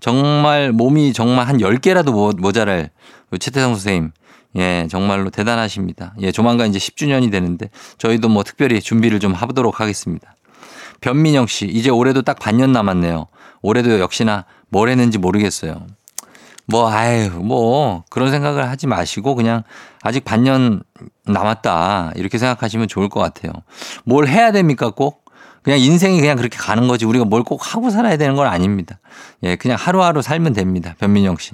정말 0.00 0.72
몸이 0.72 1.12
정말 1.12 1.46
한 1.48 1.58
10개라도 1.58 2.38
모자랄 2.40 2.90
최태성 3.38 3.74
선생님. 3.74 4.12
예, 4.56 4.88
정말로 4.90 5.28
대단하십니다. 5.28 6.14
예, 6.20 6.32
조만간 6.32 6.70
이제 6.70 6.78
10주년이 6.78 7.30
되는데 7.30 7.68
저희도 7.98 8.30
뭐 8.30 8.42
특별히 8.42 8.80
준비를 8.80 9.20
좀 9.20 9.34
하도록 9.34 9.80
하겠습니다. 9.80 10.34
변민영 11.02 11.46
씨, 11.46 11.66
이제 11.66 11.90
올해도 11.90 12.22
딱 12.22 12.38
반년 12.38 12.72
남았네요. 12.72 13.26
올해도 13.60 14.00
역시나 14.00 14.46
뭘 14.70 14.88
했는지 14.88 15.18
모르겠어요. 15.18 15.86
뭐, 16.66 16.90
아유, 16.90 17.30
뭐, 17.30 18.04
그런 18.10 18.30
생각을 18.30 18.68
하지 18.68 18.86
마시고 18.86 19.34
그냥 19.36 19.62
아직 20.02 20.24
반년 20.24 20.82
남았다. 21.24 22.12
이렇게 22.16 22.38
생각하시면 22.38 22.88
좋을 22.88 23.08
것 23.08 23.20
같아요. 23.20 23.52
뭘 24.04 24.26
해야 24.26 24.50
됩니까, 24.52 24.90
꼭? 24.90 25.24
그냥 25.62 25.80
인생이 25.80 26.20
그냥 26.20 26.36
그렇게 26.36 26.56
가는 26.58 26.86
거지. 26.88 27.04
우리가 27.04 27.24
뭘 27.24 27.42
꼭 27.42 27.74
하고 27.74 27.90
살아야 27.90 28.16
되는 28.16 28.34
건 28.36 28.46
아닙니다. 28.48 28.98
예, 29.42 29.56
그냥 29.56 29.76
하루하루 29.80 30.22
살면 30.22 30.52
됩니다. 30.52 30.94
변민영 30.98 31.36
씨. 31.38 31.52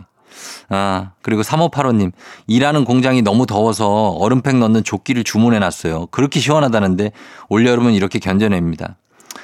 아, 0.70 1.12
그리고 1.22 1.42
3585님, 1.42 2.12
일하는 2.46 2.84
공장이 2.84 3.20
너무 3.22 3.44
더워서 3.46 4.08
얼음팩 4.10 4.56
넣는 4.56 4.84
조끼를 4.84 5.24
주문해 5.24 5.58
놨어요. 5.58 6.06
그렇게 6.06 6.40
시원하다는데 6.40 7.12
올여름은 7.50 7.92
이렇게 7.92 8.18
견뎌냅니다. 8.18 8.96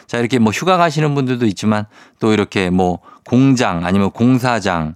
자, 0.07 0.19
이렇게 0.19 0.39
뭐 0.39 0.53
휴가 0.53 0.79
가시는 0.79 1.15
분들도 1.15 1.45
있지만 1.47 1.85
또 2.19 2.33
이렇게 2.33 2.71
뭐 2.71 3.01
공장 3.27 3.85
아니면 3.85 4.11
공사장 4.11 4.95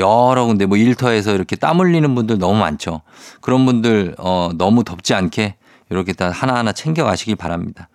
여러 0.00 0.44
군데 0.46 0.66
뭐 0.66 0.76
일터에서 0.76 1.32
이렇게 1.34 1.54
땀 1.54 1.78
흘리는 1.78 2.12
분들 2.14 2.38
너무 2.38 2.58
많죠. 2.58 3.02
그런 3.40 3.64
분들 3.66 4.16
어 4.18 4.50
너무 4.56 4.82
덥지 4.82 5.14
않게 5.14 5.54
이렇게 5.90 6.12
다 6.12 6.30
하나하나 6.30 6.72
챙겨 6.72 7.04
가시길 7.04 7.36
바랍니다. 7.36 7.88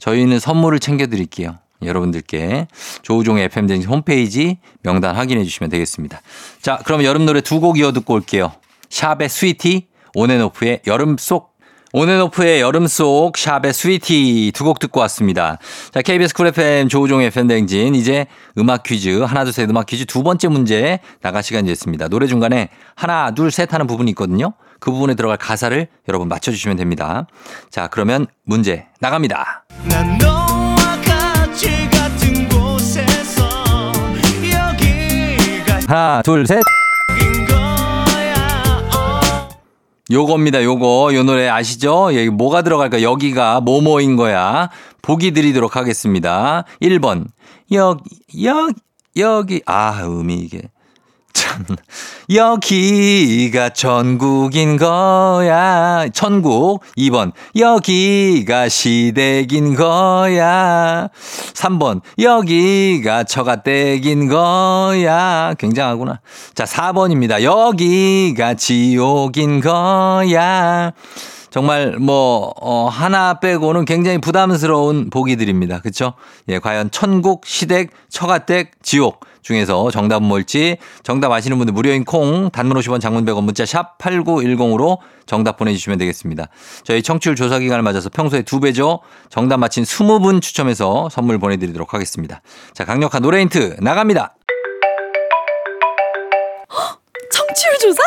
저희는 0.00 0.40
선물을 0.40 0.80
챙겨 0.80 1.06
드릴게요. 1.06 1.58
여러분들께 1.84 2.68
조우종의 3.02 3.44
FM 3.44 3.66
댕진 3.66 3.88
홈페이지 3.90 4.58
명단 4.82 5.14
확인해 5.16 5.44
주시면 5.44 5.70
되겠습니다. 5.70 6.20
자, 6.60 6.78
그럼 6.84 7.04
여름 7.04 7.26
노래 7.26 7.40
두 7.40 7.60
곡 7.60 7.78
이어 7.78 7.92
듣고 7.92 8.14
올게요. 8.14 8.52
샵의 8.90 9.28
스위티, 9.28 9.86
온앤오프의 10.14 10.82
여름 10.86 11.16
쏙 11.18 11.51
온앤오프의 11.92 12.60
여름 12.60 12.86
쏙 12.86 13.36
샵의 13.36 13.72
Sweety 13.72 14.50
두 14.54 14.64
곡 14.64 14.78
듣고 14.78 15.00
왔습니다. 15.00 15.58
자, 15.92 16.00
KBS 16.02 16.34
쿨 16.34 16.46
FM 16.48 16.88
조우종의 16.88 17.30
FM 17.30 17.43
댕진 17.43 17.94
이제 17.94 18.26
음악 18.58 18.84
퀴즈 18.84 19.20
하나 19.22 19.44
둘 19.44 19.52
셋 19.52 19.68
음악 19.68 19.86
퀴즈 19.86 20.06
두 20.06 20.22
번째 20.22 20.48
문제 20.48 21.00
나갈 21.20 21.42
시간이 21.42 21.66
됐습니다. 21.68 22.08
노래 22.08 22.26
중간에 22.26 22.68
하나 22.94 23.34
둘 23.34 23.50
셋 23.50 23.74
하는 23.74 23.86
부분이 23.86 24.10
있거든요. 24.12 24.52
그 24.80 24.90
부분에 24.90 25.14
들어갈 25.14 25.36
가사를 25.36 25.86
여러분 26.08 26.28
맞춰주시면 26.28 26.76
됩니다. 26.76 27.26
자, 27.70 27.88
그러면 27.88 28.26
문제 28.44 28.86
나갑니다. 29.00 29.64
하나 35.86 36.22
둘 36.22 36.46
셋. 36.46 36.62
요겁니다. 40.12 40.62
요거 40.62 41.14
요 41.14 41.22
노래 41.22 41.48
아시죠? 41.48 42.14
여기 42.14 42.28
뭐가 42.28 42.62
들어갈까? 42.62 43.02
여기가 43.02 43.60
뭐뭐인 43.60 44.16
거야. 44.16 44.68
보기 45.00 45.32
드리도록 45.32 45.76
하겠습니다. 45.76 46.64
1번 46.82 47.26
여기 47.72 48.02
여기 48.44 48.74
여기 49.16 49.62
아 49.66 50.02
음이 50.04 50.34
이게 50.34 50.58
참 50.58 50.81
여기가 52.34 53.70
전국인 53.70 54.76
거야. 54.76 56.08
천국 56.12 56.82
2번 56.96 57.32
여기가 57.56 58.68
시댁인 58.68 59.74
거야. 59.74 61.08
3번 61.54 62.00
여기가 62.18 63.24
처가댁인 63.24 64.28
거야. 64.28 65.54
굉장하구나. 65.58 66.20
자 66.54 66.64
4번입니다. 66.64 67.42
여기가 67.42 68.54
지옥인 68.54 69.60
거야. 69.60 70.92
정말 71.52 71.98
뭐 71.98 72.54
어, 72.62 72.88
하나 72.88 73.38
빼고는 73.38 73.84
굉장히 73.84 74.16
부담스러운 74.18 75.10
보기들입니다. 75.10 75.80
그렇죠? 75.80 76.14
예, 76.48 76.58
과연 76.58 76.90
천국, 76.90 77.44
시댁, 77.44 77.90
처가댁, 78.08 78.70
지옥 78.82 79.20
중에서 79.42 79.90
정답은 79.90 80.26
뭘지 80.26 80.76
정답 81.02 81.32
아시는 81.32 81.58
분들 81.58 81.74
무료인 81.74 82.04
콩 82.04 82.50
단문 82.50 82.76
50원 82.78 83.00
장문 83.00 83.24
100원 83.24 83.42
문자 83.42 83.66
샵 83.66 83.98
8910으로 83.98 84.98
정답 85.26 85.56
보내주시면 85.56 85.98
되겠습니다. 85.98 86.46
저희 86.84 87.02
청취율 87.02 87.36
조사 87.36 87.58
기간을 87.58 87.82
맞아서 87.82 88.08
평소에 88.08 88.42
두 88.42 88.60
배죠. 88.60 89.00
정답 89.30 89.58
맞힌 89.58 89.84
20분 89.84 90.40
추첨해서 90.40 91.08
선물 91.10 91.38
보내드리도록 91.38 91.94
하겠습니다. 91.94 92.40
자 92.74 92.84
강력한 92.84 93.22
노래 93.22 93.40
힌트 93.40 93.76
나갑니다. 93.80 94.34
청취율 97.30 97.78
조사? 97.80 98.00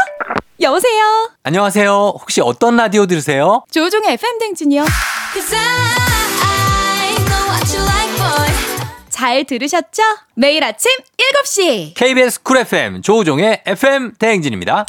여보세요. 0.62 1.30
안녕하세요. 1.44 2.14
혹시 2.20 2.42
어떤 2.42 2.78
라디오 2.78 3.06
들으세요? 3.06 3.64
조우종의 3.72 4.14
FM 4.14 4.40
댕진이요. 4.40 4.86
Cause 5.34 5.56
I 5.56 6.25
잘 9.16 9.46
들으셨죠? 9.46 10.04
매일 10.34 10.62
아침 10.66 10.92
7시. 11.46 11.94
KBS 11.96 12.44
쿨 12.44 12.58
FM 12.58 13.02
조우종의 13.02 13.62
FM 13.66 14.16
대행진입니다. 14.20 14.86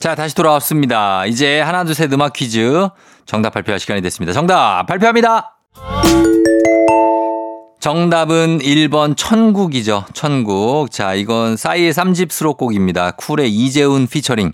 자, 0.00 0.16
다시 0.16 0.34
돌아왔습니다. 0.34 1.24
이제 1.26 1.60
하나, 1.60 1.84
둘, 1.84 1.94
셋 1.94 2.12
음악 2.12 2.32
퀴즈 2.32 2.88
정답 3.26 3.50
발표할 3.50 3.78
시간이 3.78 4.02
됐습니다. 4.02 4.32
정답 4.32 4.86
발표합니다. 4.88 5.56
정답은 7.78 8.58
1번 8.58 9.16
천국이죠. 9.16 10.06
천국. 10.12 10.90
자, 10.90 11.14
이건 11.14 11.56
싸이의 11.56 11.92
3집 11.92 12.32
수록곡입니다. 12.32 13.12
쿨의 13.12 13.52
이재훈 13.52 14.08
피처링. 14.08 14.50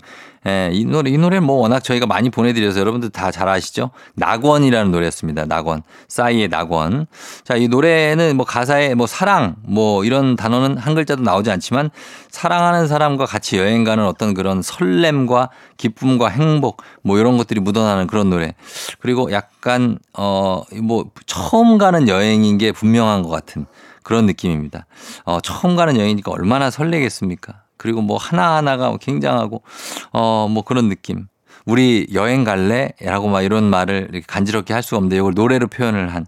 예, 0.47 0.69
이 0.71 0.85
노래, 0.85 1.09
이 1.09 1.17
노래 1.17 1.39
뭐 1.39 1.57
워낙 1.57 1.83
저희가 1.83 2.05
많이 2.05 2.29
보내드려서 2.29 2.79
여러분들 2.79 3.09
다 3.09 3.29
잘 3.31 3.47
아시죠? 3.47 3.91
낙원이라는 4.15 4.91
노래였습니다. 4.91 5.45
낙원. 5.45 5.83
싸이의 6.07 6.47
낙원. 6.47 7.07
자, 7.43 7.55
이 7.55 7.67
노래는 7.67 8.37
뭐 8.37 8.45
가사에 8.45 8.95
뭐 8.95 9.07
사랑, 9.07 9.55
뭐 9.63 10.03
이런 10.03 10.35
단어는 10.35 10.77
한 10.77 10.95
글자도 10.95 11.21
나오지 11.21 11.51
않지만 11.51 11.89
사랑하는 12.29 12.87
사람과 12.87 13.25
같이 13.25 13.57
여행 13.57 13.83
가는 13.83 14.05
어떤 14.05 14.33
그런 14.33 14.61
설렘과 14.61 15.49
기쁨과 15.77 16.29
행복 16.29 16.81
뭐 17.01 17.17
이런 17.19 17.37
것들이 17.37 17.59
묻어나는 17.59 18.07
그런 18.07 18.29
노래. 18.29 18.55
그리고 18.99 19.31
약간, 19.31 19.99
어, 20.17 20.63
뭐 20.81 21.05
처음 21.25 21.77
가는 21.77 22.07
여행인 22.07 22.57
게 22.57 22.71
분명한 22.71 23.23
것 23.23 23.29
같은 23.29 23.65
그런 24.03 24.25
느낌입니다. 24.25 24.85
어, 25.25 25.39
처음 25.41 25.75
가는 25.75 25.95
여행이니까 25.97 26.31
얼마나 26.31 26.71
설레겠습니까? 26.71 27.61
그리고 27.79 28.01
뭐 28.01 28.17
하나하나가 28.17 28.95
굉장하고, 28.97 29.63
어, 30.11 30.47
뭐 30.47 30.63
그런 30.63 30.89
느낌. 30.89 31.25
우리 31.65 32.07
여행 32.13 32.43
갈래? 32.43 32.91
라고 33.01 33.27
막 33.27 33.41
이런 33.41 33.63
말을 33.63 34.21
간지럽게 34.27 34.73
할 34.73 34.83
수가 34.83 34.97
없는데 34.97 35.17
이걸 35.17 35.33
노래로 35.35 35.67
표현을 35.67 36.13
한 36.13 36.25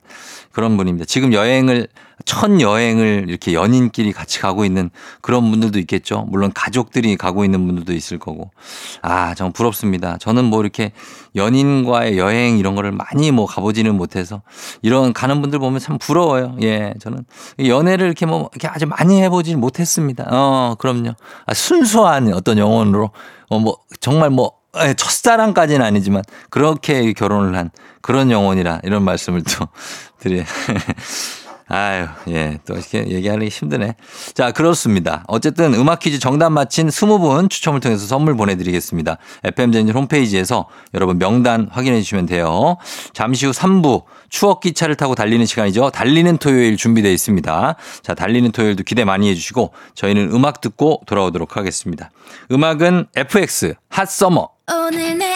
그런 0.52 0.78
분입니다. 0.78 1.06
지금 1.06 1.34
여행을, 1.34 1.88
첫 2.26 2.60
여행을 2.60 3.26
이렇게 3.28 3.54
연인끼리 3.54 4.14
같이 4.14 4.40
가고 4.40 4.66
있는 4.66 4.90
그런 5.22 5.50
분들도 5.50 5.80
있겠죠. 5.80 6.26
물론 6.30 6.52
가족들이 6.54 7.16
가고 7.18 7.46
있는 7.46 7.66
분들도 7.66 7.94
있을 7.94 8.20
거고. 8.20 8.52
아, 9.02 9.34
정말 9.36 9.54
부럽습니다. 9.54 10.18
저는 10.20 10.46
뭐 10.46 10.62
이렇게 10.62 10.92
연인과의 11.36 12.18
여행 12.18 12.58
이런 12.58 12.76
거를 12.76 12.92
많이 12.92 13.32
뭐 13.32 13.46
가보지는 13.46 13.96
못해서 13.96 14.42
이런 14.82 15.14
가는 15.14 15.42
분들 15.42 15.60
보면 15.60 15.80
참 15.80 15.98
부러워요. 15.98 16.58
예, 16.62 16.94
저는 17.00 17.26
연애를 17.66 18.06
이렇게 18.08 18.26
뭐 18.26 18.50
이렇게 18.54 18.68
아주 18.68 18.86
많이 18.86 19.22
해보지 19.22 19.56
못했습니다. 19.56 20.28
어, 20.30 20.76
그럼요. 20.78 21.14
아, 21.46 21.54
순수한 21.54 22.34
어떤 22.34 22.58
영혼으로 22.58 23.12
어, 23.50 23.60
뭐 23.60 23.78
정말 24.00 24.30
뭐 24.30 24.54
예, 24.80 24.94
첫사랑까지는 24.94 25.86
아니지만 25.86 26.24
그렇게 26.50 27.12
결혼을 27.14 27.58
한 27.58 27.72
그런 28.02 28.32
영혼이라 28.32 28.82
이런 28.84 29.04
말씀을 29.04 29.44
또 29.44 29.68
드려. 30.20 30.44
아유, 31.74 32.06
예, 32.28 32.60
또 32.66 32.74
이렇게 32.74 33.08
얘기하기 33.08 33.48
힘드네. 33.48 33.96
자, 34.34 34.52
그렇습니다. 34.52 35.24
어쨌든 35.28 35.74
음악 35.74 36.00
퀴즈 36.00 36.20
정답 36.20 36.50
맞힌 36.50 36.90
20분 36.90 37.50
추첨을 37.50 37.80
통해서 37.80 38.06
선물 38.06 38.36
보내드리겠습니다. 38.36 39.18
FM젠진 39.46 39.96
홈페이지에서 39.96 40.68
여러분 40.94 41.18
명단 41.18 41.70
확인해 41.72 42.02
주시면 42.02 42.26
돼요. 42.26 42.76
잠시 43.14 43.46
후 43.46 43.54
3부 43.54 44.04
추억 44.30 44.60
기차를 44.60 44.96
타고 44.96 45.16
달리는 45.16 45.46
시간이죠. 45.46 45.92
달리는 45.92 46.38
토요일 46.40 46.76
준비되어 46.76 47.12
있습니다. 47.12 47.76
자, 48.02 48.14
달리는 48.16 48.52
토요일도 48.52 48.84
기대 48.84 49.06
많이 49.06 49.30
해 49.30 49.34
주시고 49.36 49.72
저희는 49.96 50.34
음악 50.34 50.60
듣고 50.60 51.02
돌아오도록 51.06 51.56
하겠습니다. 51.56 52.12
음악은 52.52 53.08
FX 53.16 53.76
핫 53.88 54.10
서머. 54.10 54.50
오늘 54.70 55.18
내 55.18 55.36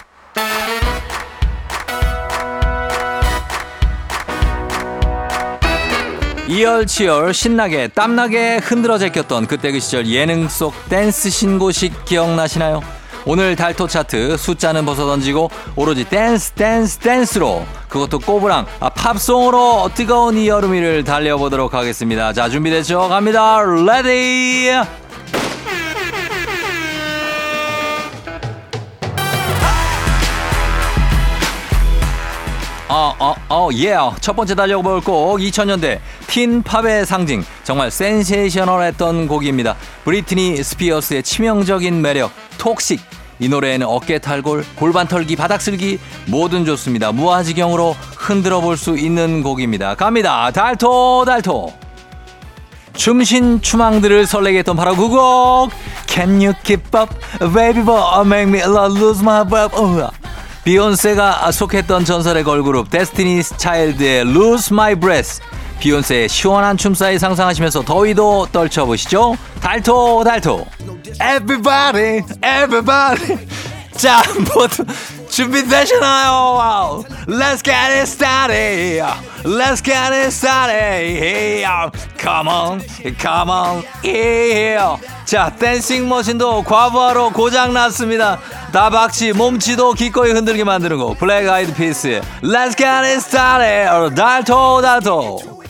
이열치열 6.51 7.33
신나게 7.33 7.87
땀나게 7.87 8.57
흔들어 8.57 8.97
제꼈던 8.97 9.47
그때 9.47 9.71
그 9.71 9.79
시절 9.79 10.05
예능 10.07 10.49
속 10.49 10.73
댄스 10.89 11.29
신고식 11.29 12.03
기억나시나요? 12.03 12.81
오늘 13.25 13.55
달토 13.55 13.87
차트 13.87 14.35
숫자는 14.35 14.85
벗어던지고 14.85 15.49
오로지 15.77 16.03
댄스 16.03 16.51
댄스 16.51 16.97
댄스로 16.97 17.65
그것도 17.87 18.19
꼬부랑 18.19 18.65
아, 18.81 18.89
팝송으로 18.89 19.91
뜨거운 19.95 20.35
이 20.35 20.49
여름이를 20.49 21.05
달려보도록 21.05 21.73
하겠습니다. 21.73 22.33
자 22.33 22.49
준비됐죠? 22.49 23.07
갑니다. 23.07 23.59
Ready 23.61 24.71
어, 32.93 33.15
어, 33.19 33.35
어, 33.47 33.69
예. 33.75 33.95
첫 34.19 34.35
번째 34.35 34.53
달려볼 34.53 34.99
곡 34.99 35.39
2000년대 35.39 35.99
틴팝의 36.27 37.05
상징. 37.05 37.45
정말 37.63 37.89
센세이셔널했던 37.89 39.29
곡입니다. 39.29 39.75
브리트니 40.03 40.61
스피어스의 40.61 41.23
치명적인 41.23 42.01
매력, 42.01 42.31
톡식. 42.57 42.99
이 43.39 43.47
노래에는 43.47 43.87
어깨 43.87 44.19
탈골, 44.19 44.65
골반 44.75 45.07
털기, 45.07 45.37
바닥 45.37 45.61
쓸기 45.61 45.99
뭐든 46.27 46.65
좋습니다. 46.65 47.13
무아지경으로 47.13 47.95
흔들어 48.17 48.59
볼 48.59 48.75
수 48.75 48.97
있는 48.97 49.41
곡입니다. 49.41 49.95
갑니다. 49.95 50.51
달토 50.51 51.23
달토. 51.25 51.73
춤신 52.93 53.61
추망들을 53.61 54.27
설레게 54.27 54.59
했던 54.59 54.75
바로 54.75 54.97
그 54.97 55.07
곡 55.07 55.71
Can 56.07 56.41
you 56.41 56.53
keep 56.65 56.83
up 56.93 57.09
baby 57.53 57.83
boy 57.85 58.21
make 58.25 58.49
me 58.49 58.59
lose 58.61 59.21
my 59.23 59.47
breath. 59.47 60.20
비욘세가 60.63 61.51
속했던 61.51 62.05
전설의 62.05 62.43
걸그룹 62.43 62.89
데스티니스 62.89 63.57
차일드의 63.57 64.21
Lose 64.21 64.69
My 64.71 64.95
Breath. 64.95 65.41
비욘세의 65.79 66.29
시원한 66.29 66.77
춤사위 66.77 67.17
상상하시면서 67.17 67.81
더위도 67.81 68.47
떨쳐보시죠. 68.51 69.35
달토 69.59 70.23
달토. 70.23 70.67
Everybody 71.19 72.21
Everybody. 72.43 73.47
자 73.93 74.21
모두 74.53 74.85
준비되시나요? 75.31 77.03
Let's 77.27 77.63
get 77.63 77.91
it 77.91 78.07
started 78.07 79.01
Let's 79.45 79.81
get 79.81 80.13
it 80.13 80.31
started 80.31 81.65
Come 82.19 82.49
on 82.49 82.81
Come 83.17 83.49
on 83.49 83.83
yeah. 84.03 85.01
자 85.25 85.49
댄싱 85.57 86.09
머신도 86.09 86.63
과부하로 86.63 87.31
고장났습니다 87.31 88.39
다박치 88.73 89.31
몸치도 89.33 89.93
기꺼이 89.93 90.31
흔들게 90.31 90.65
만드는 90.65 90.97
곡 90.97 91.17
블랙 91.17 91.47
아이드 91.47 91.73
피스의 91.73 92.21
Let's 92.43 92.75
get 92.75 92.87
it 92.87 93.21
started 93.21 94.15
달토 94.15 94.81
달토 94.81 95.60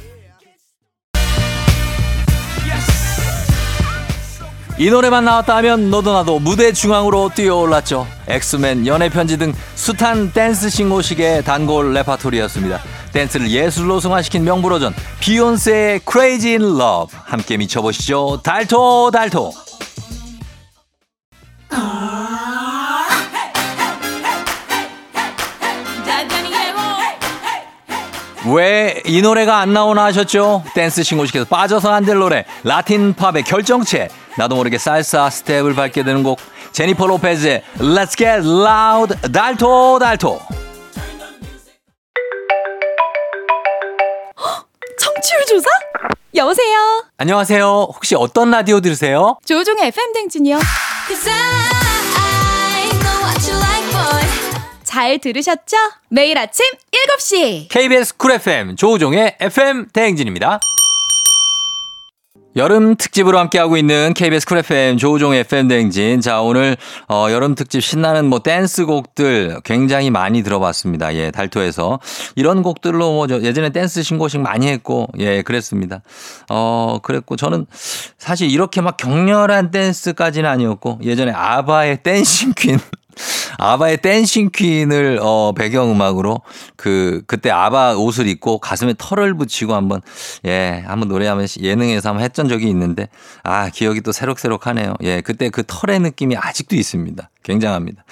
이 4.81 4.89
노래만 4.89 5.23
나왔다 5.25 5.57
하면 5.57 5.91
너도 5.91 6.11
나도 6.11 6.39
무대 6.39 6.73
중앙으로 6.73 7.29
뛰어올랐죠. 7.35 8.07
엑스맨, 8.27 8.87
연애편지 8.87 9.37
등 9.37 9.53
숱한 9.75 10.31
댄스 10.33 10.71
신고식의 10.71 11.43
단골 11.43 11.93
레파토리였습니다. 11.93 12.79
댄스를 13.13 13.51
예술로 13.51 13.99
승화시킨 13.99 14.43
명불허전 14.43 14.95
비욘세의 15.19 15.99
Crazy 16.11 16.53
in 16.53 16.63
Love 16.63 17.15
함께 17.25 17.57
미쳐보시죠. 17.57 18.39
달토 18.43 19.11
달토 19.11 19.53
왜 28.53 29.01
이 29.05 29.21
노래가 29.21 29.59
안 29.59 29.73
나오나 29.73 30.05
하셨죠? 30.05 30.63
댄스 30.73 31.03
신고식에서 31.03 31.45
빠져서 31.45 31.91
안 31.91 32.05
될 32.05 32.17
노래 32.17 32.45
라틴 32.63 33.13
팝의 33.13 33.43
결정체 33.43 34.09
나도 34.37 34.55
모르게 34.55 34.77
살사 34.77 35.29
스텝을 35.29 35.75
밟게 35.75 36.03
되는 36.03 36.23
곡 36.23 36.39
제니퍼 36.71 37.05
로페즈의 37.07 37.63
Let's 37.77 38.17
Get 38.17 38.47
Loud 38.47 39.31
달토 39.31 39.99
달토 39.99 40.39
청취율 44.99 45.45
조사? 45.47 45.67
여보세요. 46.33 47.03
안녕하세요 47.17 47.65
혹시 47.93 48.15
어떤 48.15 48.49
라디오 48.51 48.79
들으세요? 48.81 49.37
조우종의 49.45 49.87
FM 49.87 50.13
댕진이요. 50.13 50.59
잘 54.91 55.19
들으셨죠? 55.19 55.77
매일 56.09 56.37
아침 56.37 56.65
7시. 57.17 57.69
KBS 57.69 58.17
쿨 58.17 58.33
FM 58.33 58.75
조우종의 58.75 59.37
FM 59.39 59.87
대행진입니다. 59.93 60.59
여름 62.57 62.97
특집으로 62.97 63.39
함께하고 63.39 63.77
있는 63.77 64.13
KBS 64.13 64.45
쿨 64.45 64.57
FM 64.57 64.97
조우종의 64.97 65.39
FM 65.39 65.69
대행진. 65.69 66.19
자, 66.19 66.41
오늘, 66.41 66.75
어, 67.07 67.27
여름 67.31 67.55
특집 67.55 67.79
신나는 67.79 68.25
뭐 68.25 68.39
댄스 68.39 68.85
곡들 68.85 69.61
굉장히 69.63 70.09
많이 70.09 70.43
들어봤습니다. 70.43 71.15
예, 71.15 71.31
달토에서. 71.31 72.01
이런 72.35 72.61
곡들로 72.61 73.13
뭐저 73.13 73.43
예전에 73.43 73.69
댄스 73.69 74.03
신고식 74.03 74.41
많이 74.41 74.67
했고, 74.67 75.07
예, 75.19 75.41
그랬습니다. 75.41 76.01
어, 76.49 76.99
그랬고, 77.01 77.37
저는 77.37 77.65
사실 78.17 78.51
이렇게 78.51 78.81
막 78.81 78.97
격렬한 78.97 79.71
댄스까지는 79.71 80.49
아니었고, 80.49 80.99
예전에 81.03 81.31
아바의 81.31 82.03
Dancing 82.03 82.51
Queen. 82.57 82.77
아바의 83.61 83.97
댄싱 83.97 84.49
퀸을 84.51 85.19
어 85.21 85.53
배경음악으로 85.55 86.41
그 86.75 87.21
그때 87.27 87.51
아바 87.51 87.95
옷을 87.95 88.27
입고 88.27 88.57
가슴에 88.57 88.95
털을 88.97 89.35
붙이고 89.35 89.75
한번 89.75 90.01
예 90.47 90.83
한번 90.87 91.09
노래하면 91.09 91.47
예능에서 91.61 92.09
한번 92.09 92.23
했던 92.23 92.49
적이 92.49 92.69
있는데 92.69 93.07
아 93.43 93.69
기억이 93.69 94.01
또 94.01 94.11
새록새록하네요. 94.11 94.95
예 95.03 95.21
그때 95.21 95.49
그 95.49 95.63
털의 95.65 95.99
느낌이 95.99 96.35
아직도 96.35 96.75
있습니다. 96.75 97.29
굉장합니다. 97.43 98.03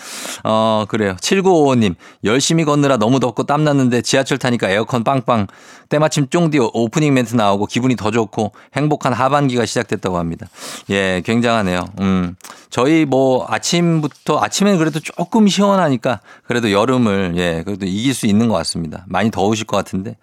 어 0.44 0.86
그래요. 0.88 1.16
7955님 1.20 1.96
열심히 2.24 2.66
걷느라 2.66 2.98
너무 2.98 3.20
덥고 3.20 3.44
땀 3.44 3.64
났는데 3.64 4.02
지하철 4.02 4.38
타니까 4.38 4.70
에어컨 4.70 5.04
빵빵 5.04 5.48
때마침 5.90 6.28
쫑디 6.30 6.60
오프닝 6.74 7.14
멘트 7.14 7.36
나오고 7.36 7.66
기분이 7.66 7.96
더 7.96 8.12
좋고 8.12 8.52
행복한 8.76 9.14
하반기가 9.14 9.66
시작됐다고 9.66 10.18
합니다. 10.18 10.48
예 10.90 11.22
굉장하네요. 11.26 11.86
음 12.00 12.36
저희 12.70 13.06
뭐 13.06 13.46
아침부터 13.50 14.40
아침에 14.40 14.78
그래도 14.78 15.00
조금 15.00 15.48
시원하니까 15.48 16.22
그래도 16.46 16.72
여름을 16.72 17.34
예 17.38 17.64
그래도 17.66 17.86
이길 17.86 18.14
수 18.14 18.28
있는 18.28 18.48
것 18.48 18.56
같습니다. 18.56 19.06
많이 19.08 19.32
더우실 19.32 19.66
것 19.66 19.78
같은데 19.78 20.18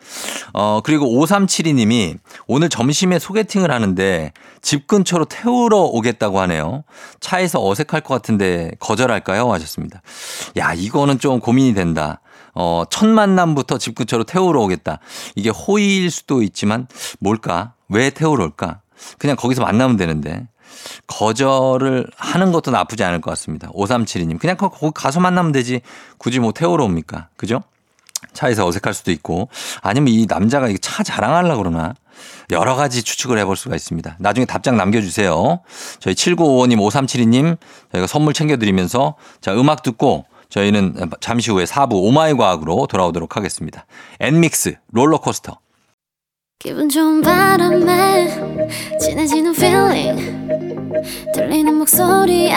어 0.53 0.81
그리고 0.83 1.07
5372님이 1.07 2.17
오늘 2.47 2.69
점심에 2.69 3.19
소개팅을 3.19 3.71
하는데 3.71 4.33
집 4.63 4.87
근처로 4.87 5.27
태우러 5.27 5.79
오겠다고 5.79 6.41
하네요. 6.41 6.85
차에서 7.21 7.65
어색할 7.65 8.01
것 8.01 8.15
같은데 8.15 8.71
거 8.79 8.96
절할까요? 8.97 9.53
하셨습니다. 9.53 10.03
야 10.57 10.75
이거는 10.75 11.19
좀 11.19 11.41
고민이 11.41 11.75
된다. 11.75 12.21
어, 12.55 12.85
첫 12.91 13.07
만남부터 13.07 13.79
집 13.79 13.95
근처로 13.95 14.25
태우러 14.25 14.63
오겠다. 14.63 14.99
이게 15.35 15.51
호의일 15.51 16.11
수도 16.11 16.43
있지만 16.43 16.89
뭘까? 17.21 17.75
왜 17.89 18.11
태우러 18.11 18.45
올까? 18.45 18.81
그냥 19.19 19.37
거기서 19.37 19.63
만나면 19.63 19.97
되는데. 19.97 20.47
거절을 21.07 22.07
하는 22.17 22.53
것도 22.53 22.71
나쁘지 22.71 23.05
않을 23.05 23.21
것 23.21 23.31
같습니다. 23.33 23.69
5372님. 23.73 24.39
그냥 24.39 24.57
거- 24.57 24.69
거기 24.69 24.93
가서 24.95 25.21
만나면 25.21 25.53
되지. 25.53 25.81
굳이 26.19 26.39
뭐 26.41 26.53
태우러 26.53 26.85
옵니까? 26.85 27.29
그죠? 27.37 27.63
차에서 28.33 28.67
어색할 28.67 28.95
수도 28.95 29.11
있고. 29.13 29.49
아니면 29.83 30.13
이 30.13 30.27
남자가 30.29 30.69
이차 30.69 31.03
자랑하려고 31.03 31.63
그러나? 31.63 31.95
여러 32.51 32.75
가지 32.77 33.03
추측을 33.03 33.39
해볼 33.39 33.57
수가 33.57 33.77
있습니다. 33.77 34.17
나중에 34.19 34.47
답장 34.47 34.77
남겨주세요. 34.77 35.61
저희 36.01 36.15
7955님, 36.15 36.79
5372님, 36.79 37.57
저희가 37.93 38.07
선물 38.07 38.33
챙겨드리면서 38.35 39.17
자, 39.41 39.55
음악 39.55 39.83
듣고 39.83 40.25
저희는 40.49 41.11
잠시 41.21 41.51
후에 41.51 41.65
4부 41.65 41.93
오마이 41.95 42.35
과학으로 42.35 42.87
돌아오도록 42.87 43.37
하겠습니다. 43.37 43.87
엔믹스 44.21 44.77
롤러코스터. 44.93 45.59
기분 46.59 46.89
좋은 46.89 47.21
바람에 47.21 48.59
진해지는 48.99 49.55
feeling 49.55 50.49
들리는 51.35 51.75
목소리에 51.75 52.55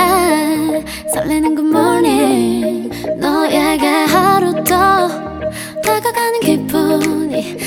설레는 1.14 1.56
good 1.56 1.70
morning 1.70 3.20
너에게 3.20 3.88
하루 3.88 4.64
더 4.64 5.39
다가가는 5.90 6.40
기분이 6.42 7.58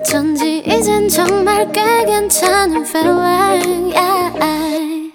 어쩐지 0.00 0.64
이젠 0.66 1.08
정말 1.08 1.70
꽤 1.72 2.04
괜찮은 2.04 2.84
feeling 2.84 3.94
yeah. 3.96 5.12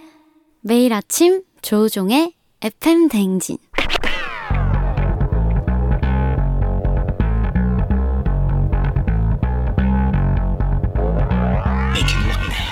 매일 0.62 0.94
아침 0.94 1.42
조우종의 1.62 2.34
FM 2.62 3.10
댕진 3.10 3.58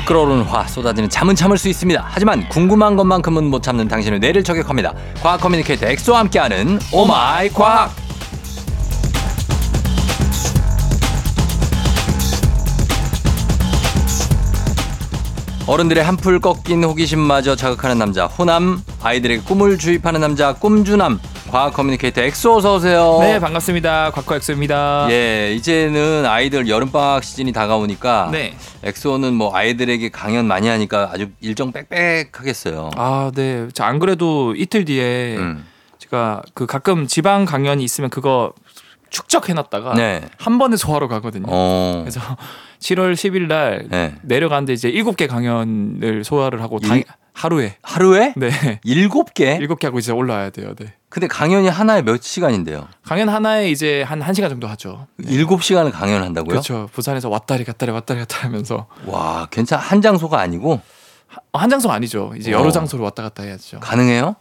끓어오르는 0.06 0.43
화 0.43 0.65
쏟아지는 0.67 1.10
잠은 1.10 1.36
참을 1.36 1.58
수 1.58 1.69
있습니다. 1.69 2.06
하지만 2.06 2.47
궁금한 2.49 2.95
것만큼은 2.95 3.45
못 3.45 3.62
참는 3.63 3.88
당신의 3.88 4.19
뇌를 4.19 4.43
저격합니다. 4.43 4.93
과학 5.21 5.39
커뮤니케이터 5.39 5.86
엑소와 5.88 6.19
함께하는 6.19 6.80
Oh 6.91 7.20
my 7.20 7.49
과학. 7.49 8.00
어른들의 15.71 16.03
한풀 16.03 16.41
꺾인 16.41 16.84
호기심마저 16.84 17.55
자극하는 17.55 17.97
남자 17.97 18.25
호남 18.25 18.84
아이들에게 19.01 19.43
꿈을 19.43 19.77
주입하는 19.77 20.19
남자 20.19 20.51
꿈주남 20.51 21.17
과학 21.49 21.73
커뮤니케이터 21.73 22.19
엑소 22.21 22.57
어서 22.57 22.75
오세요. 22.75 23.19
네 23.21 23.39
반갑습니다. 23.39 24.12
곽과 24.12 24.36
엑소입니다. 24.36 25.07
예, 25.12 25.53
이제는 25.53 26.25
아이들 26.25 26.67
여름 26.67 26.91
방학 26.91 27.23
시즌이 27.23 27.53
다가오니까 27.53 28.31
네. 28.34 28.57
엑소는 28.84 29.34
뭐 29.34 29.55
아이들에게 29.55 30.10
강연 30.10 30.45
많이 30.45 30.67
하니까 30.67 31.10
아주 31.13 31.29
일정 31.39 31.71
빽빽하겠어요. 31.71 32.91
아 32.97 33.31
네. 33.34 33.69
저안 33.73 33.99
그래도 33.99 34.53
이틀 34.55 34.84
뒤에 34.84 35.38
음. 35.38 35.65
제가 35.99 36.41
그 36.53 36.65
가끔 36.65 37.07
지방 37.07 37.45
강연이 37.45 37.81
있으면 37.86 38.10
그거 38.10 38.51
축적해놨다가 39.10 39.93
네. 39.93 40.21
한 40.38 40.57
번에 40.57 40.75
소화로 40.75 41.07
가거든요. 41.07 41.45
어. 41.47 42.01
그래서 42.01 42.19
7월 42.81 43.13
10일 43.13 43.47
날 43.47 43.85
네. 43.89 44.15
내려가는데 44.23 44.73
이제 44.73 44.91
7개 44.91 45.27
강연을 45.27 46.23
소화를 46.23 46.61
하고 46.61 46.79
당, 46.79 46.97
일- 46.97 47.03
하루에 47.33 47.77
하루에 47.83 48.33
네. 48.35 48.79
일곱 48.83 49.33
개? 49.33 49.57
7개 49.59 49.85
하고 49.85 49.99
이제 49.99 50.11
올라와야 50.11 50.49
돼요. 50.49 50.73
네. 50.75 50.93
근데 51.09 51.27
강연이 51.27 51.67
하나에 51.69 52.01
몇 52.01 52.21
시간인데요? 52.21 52.87
강연 53.03 53.29
하나에 53.29 53.69
이제 53.69 54.01
한 54.01 54.19
1시간 54.19 54.49
정도 54.49 54.67
하죠. 54.67 55.07
일곱 55.27 55.63
시간을 55.63 55.91
강연을 55.91 56.25
한다고요? 56.25 56.49
그렇죠. 56.49 56.89
부산에서 56.91 57.29
왔다리 57.29 57.63
갔다리 57.63 57.91
왔다리 57.91 58.19
갔다리 58.19 58.41
하면서 58.43 58.87
와, 59.05 59.47
괜찮 59.51 59.79
한 59.79 60.01
장소가 60.01 60.39
아니고 60.39 60.81
어, 61.53 61.57
한 61.57 61.69
장소 61.69 61.89
아니죠. 61.91 62.33
이제 62.37 62.53
어. 62.53 62.59
여러 62.59 62.71
장소로 62.71 63.03
왔다 63.03 63.23
갔다 63.23 63.43
해야죠. 63.43 63.79
가능해요? 63.79 64.35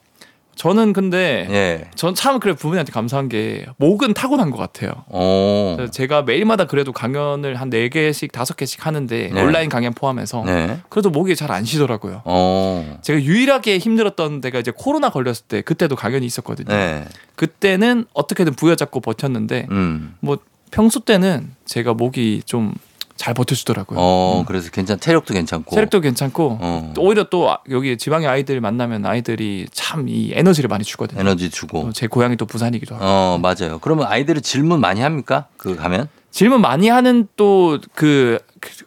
저는 0.60 0.92
근데 0.92 1.46
예. 1.48 1.90
전참 1.94 2.38
그래 2.38 2.52
부모님한테 2.54 2.92
감사한 2.92 3.30
게 3.30 3.64
목은 3.78 4.12
타고난 4.12 4.50
것 4.50 4.58
같아요. 4.58 4.92
어. 5.06 5.86
제가 5.90 6.20
매일마다 6.20 6.66
그래도 6.66 6.92
강연을 6.92 7.54
한 7.54 7.70
4개씩 7.70 8.30
5개씩 8.30 8.82
하는데 8.82 9.30
네. 9.32 9.42
온라인 9.42 9.70
강연 9.70 9.94
포함해서 9.94 10.42
네. 10.44 10.78
그래도 10.90 11.08
목이 11.08 11.34
잘 11.34 11.50
안 11.50 11.64
쉬더라고요. 11.64 12.20
어. 12.26 12.98
제가 13.00 13.22
유일하게 13.22 13.78
힘들었던 13.78 14.42
데가 14.42 14.58
이제 14.58 14.70
코로나 14.76 15.08
걸렸을 15.08 15.46
때 15.48 15.62
그때도 15.62 15.96
강연이 15.96 16.26
있었거든요. 16.26 16.68
네. 16.68 17.06
그때는 17.36 18.04
어떻게든 18.12 18.52
부여잡고 18.52 19.00
버텼는데 19.00 19.66
음. 19.70 20.14
뭐 20.20 20.36
평소 20.70 21.00
때는 21.00 21.52
제가 21.64 21.94
목이 21.94 22.42
좀 22.44 22.74
잘 23.20 23.34
버텨주더라고요. 23.34 23.98
어, 24.00 24.44
그래서 24.46 24.70
괜찮, 24.70 24.98
체력도 24.98 25.34
괜찮고. 25.34 25.74
체력도 25.74 26.00
괜찮고 26.00 26.58
어. 26.58 26.92
또 26.94 27.02
오히려 27.02 27.24
또 27.24 27.50
아- 27.50 27.58
여기 27.68 27.98
지방의 27.98 28.26
아이들 28.26 28.62
만나면 28.62 29.04
아이들이 29.04 29.66
참 29.72 30.08
이 30.08 30.32
에너지를 30.34 30.68
많이 30.68 30.82
주거든요. 30.84 31.20
에너지 31.20 31.50
주고. 31.50 31.88
어, 31.88 31.92
제 31.92 32.06
고향이 32.06 32.36
또 32.38 32.46
부산이기도 32.46 32.94
하고 32.94 33.04
어, 33.04 33.38
맞아요. 33.42 33.78
그러면 33.80 34.06
아이들은 34.06 34.40
질문 34.40 34.80
많이 34.80 35.02
합니까? 35.02 35.48
그 35.58 35.76
가면? 35.76 36.08
질문 36.30 36.62
많이 36.62 36.88
하는 36.88 37.28
또그 37.36 38.38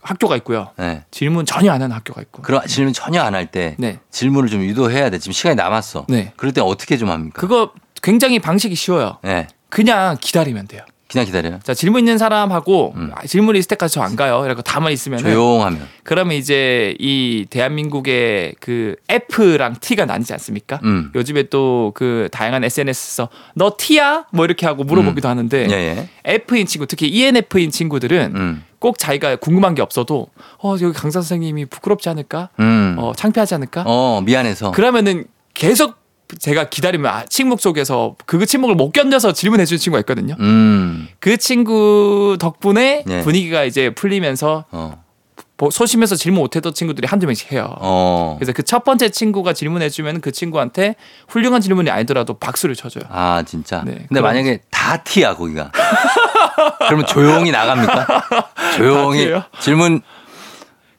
학교가 0.02 0.36
있고요. 0.38 0.70
네. 0.78 1.04
질문 1.12 1.46
전혀 1.46 1.72
안 1.72 1.84
하는 1.84 1.96
학교가 1.96 2.22
있고. 2.24 2.42
그럼 2.42 2.66
질문 2.66 2.92
전혀 2.94 3.22
안 3.22 3.36
할 3.36 3.46
때 3.52 3.76
네. 3.78 4.00
질문을 4.10 4.50
좀 4.50 4.64
유도해야 4.64 5.12
돼. 5.12 5.20
지금 5.20 5.34
시간이 5.34 5.56
남았어. 5.56 6.08
네. 6.10 6.34
그럴 6.38 6.54
때 6.54 6.62
어떻게 6.62 6.98
좀 6.98 7.12
합니까? 7.12 7.40
그거 7.40 7.72
굉장히 8.02 8.40
방식이 8.40 8.74
쉬워요. 8.74 9.20
네. 9.22 9.48
그냥 9.70 10.18
기다리면 10.20 10.68
돼요. 10.68 10.82
그냥 11.14 11.26
기다려요. 11.26 11.60
자 11.64 11.74
질문 11.74 12.00
있는 12.00 12.18
사람하고 12.18 12.94
음. 12.96 13.12
아, 13.16 13.26
질문이 13.26 13.58
있을 13.60 13.68
때까지 13.70 13.94
저 13.94 14.02
안 14.04 14.16
가요. 14.18 14.44
이러고 14.46 14.62
다만 14.64 14.92
있으면 14.92 15.20
조용하면. 15.20 15.88
그러면 16.04 16.36
이제 16.36 16.96
이 17.00 17.46
대한민국의 17.50 18.56
그 18.60 18.96
F랑 19.08 19.76
T가 19.80 20.06
나뉘지 20.06 20.34
않습니까? 20.34 20.80
음. 20.84 21.12
요즘에 21.16 21.44
또 21.44 21.92
그 21.96 22.28
다양한 22.32 22.64
SNS에서 22.64 23.30
너 23.56 23.76
T야? 23.78 24.26
뭐 24.32 24.46
이렇게 24.46 24.66
하고 24.66 24.84
물어보기도 24.84 25.28
하는데 25.30 25.68
예, 25.70 25.74
예. 25.74 26.10
F인 26.26 26.66
친구 26.66 26.88
특히 26.88 27.08
ENF인 27.08 27.70
친구들은 27.72 28.34
음. 28.36 28.64
꼭 28.80 28.98
자기가 28.98 29.36
궁금한 29.38 29.76
게 29.76 29.82
없어도 29.82 30.28
어 30.62 30.76
여기 30.82 30.92
강사 30.94 31.22
선생님이 31.22 31.66
부끄럽지 31.66 32.10
않을까? 32.10 32.50
음. 32.60 32.96
어 32.98 33.14
창피하지 33.16 33.54
않을까? 33.56 33.84
어, 33.86 34.22
미안해서. 34.26 34.72
그러면은 34.72 35.26
계속 35.54 35.96
제가 36.40 36.70
기다리면 36.70 37.12
아, 37.14 37.26
침묵 37.26 37.60
속에서 37.62 38.16
그 38.26 38.46
침묵을 38.46 38.76
못 38.76 38.92
견뎌서 38.92 39.34
질문해 39.34 39.66
주는 39.66 39.80
친구가 39.80 40.00
있거든요. 40.02 40.36
음. 40.40 41.08
그 41.20 41.38
친구 41.38 42.38
덕분에 42.40 43.04
네. 43.06 43.22
분위기가 43.22 43.64
이제 43.64 43.90
풀리면서 43.94 44.66
어. 44.72 45.04
보- 45.58 45.70
소심해서 45.70 46.16
질문 46.16 46.42
못했던 46.42 46.74
친구들이 46.74 47.08
한두 47.08 47.26
명씩 47.28 47.52
해요. 47.52 47.74
어. 47.80 48.36
그래서 48.40 48.52
그 48.54 48.64
첫 48.64 48.84
번째 48.84 49.10
친구가 49.10 49.54
질문해주면 49.54 50.22
그 50.22 50.32
친구한테 50.32 50.96
훌륭한 51.28 51.62
질문이 51.62 51.90
아니더라도 51.92 52.34
박수를 52.36 52.76
쳐줘요. 52.76 53.04
아, 53.10 53.44
진짜. 53.46 53.84
네, 53.86 54.06
근데 54.08 54.20
만약에 54.22 54.62
다 54.72 54.98
티야, 54.98 55.36
거기가. 55.36 55.72
그러면 56.88 57.06
조용히 57.06 57.52
나갑니까? 57.52 58.08
조용히? 58.78 59.30
질문 59.60 60.02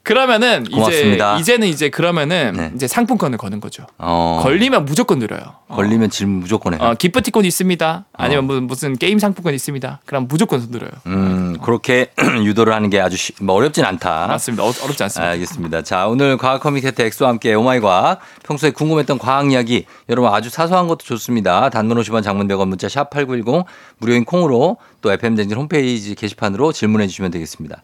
그러면은 0.05 0.65
고맙습니다. 0.65 1.35
이제 1.35 1.41
이제는 1.41 1.67
이제 1.69 1.89
그러면은 1.89 2.53
네. 2.57 2.71
이제 2.75 2.87
상품권을 2.87 3.39
거는 3.39 3.61
거죠. 3.61 3.87
어. 3.99 4.39
걸리면 4.43 4.85
무조건 4.85 5.19
드려요. 5.19 5.41
어. 5.67 5.77
걸리면 5.77 6.11
질문 6.11 6.41
무조건 6.41 6.75
해요. 6.75 6.81
어, 6.83 6.95
기프티콘 6.95 7.45
있습니다. 7.47 8.05
아니면 8.13 8.45
무- 8.47 8.61
무슨 8.61 8.97
게임 8.97 9.19
상품권 9.19 9.55
있습니다. 9.55 10.01
그럼 10.05 10.29
무조건 10.29 10.61
손들어요. 10.61 10.91
음, 11.07 11.57
그렇게 11.63 12.13
유도를 12.45 12.75
하는 12.75 12.91
게 12.91 13.01
아주 13.01 13.17
쉬, 13.17 13.33
뭐 13.41 13.55
어렵진 13.57 13.85
않다. 13.87 14.27
맞습니다. 14.27 14.63
어, 14.63 14.67
어렵지 14.85 15.03
않습니다. 15.05 15.31
알겠습니다. 15.31 15.83
자, 15.83 16.07
오늘 16.07 16.37
과학 16.37 16.61
커뮤니케이터 16.61 17.03
엑소와 17.03 17.31
함께 17.31 17.55
Oh 17.55 17.68
my 17.68 17.81
과학. 17.81 18.21
평소에 18.45 18.73
궁금했던 18.73 19.19
과학 19.19 19.51
이야기 19.51 19.87
여러분 20.11 20.31
아주 20.33 20.51
사소한 20.51 20.87
것도 20.87 20.99
좋습니다. 20.99 21.71
단문 21.71 21.97
50원 21.99 22.23
장문 22.23 22.47
100원 22.47 22.69
문자 22.69 22.91
샵 22.91 23.09
8910 23.09 23.65
무료인 23.99 24.27
콩으로 24.27 24.77
또 25.01 25.11
FM 25.13 25.35
댕진 25.35 25.57
홈페이지 25.57 26.15
게시판으로 26.15 26.73
질문해 26.73 27.07
주시면 27.07 27.31
되겠습니다. 27.31 27.83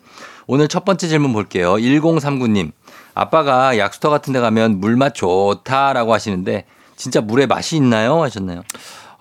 오늘 0.52 0.66
첫 0.66 0.84
번째 0.84 1.06
질문 1.06 1.32
볼게요. 1.32 1.74
1039님. 1.74 2.72
아빠가 3.14 3.78
약수터 3.78 4.10
같은 4.10 4.32
데 4.32 4.40
가면 4.40 4.80
물맛 4.80 5.14
좋다라고 5.14 6.12
하시는데 6.12 6.64
진짜 6.96 7.20
물에 7.20 7.46
맛이 7.46 7.76
있나요? 7.76 8.20
하셨나요? 8.20 8.64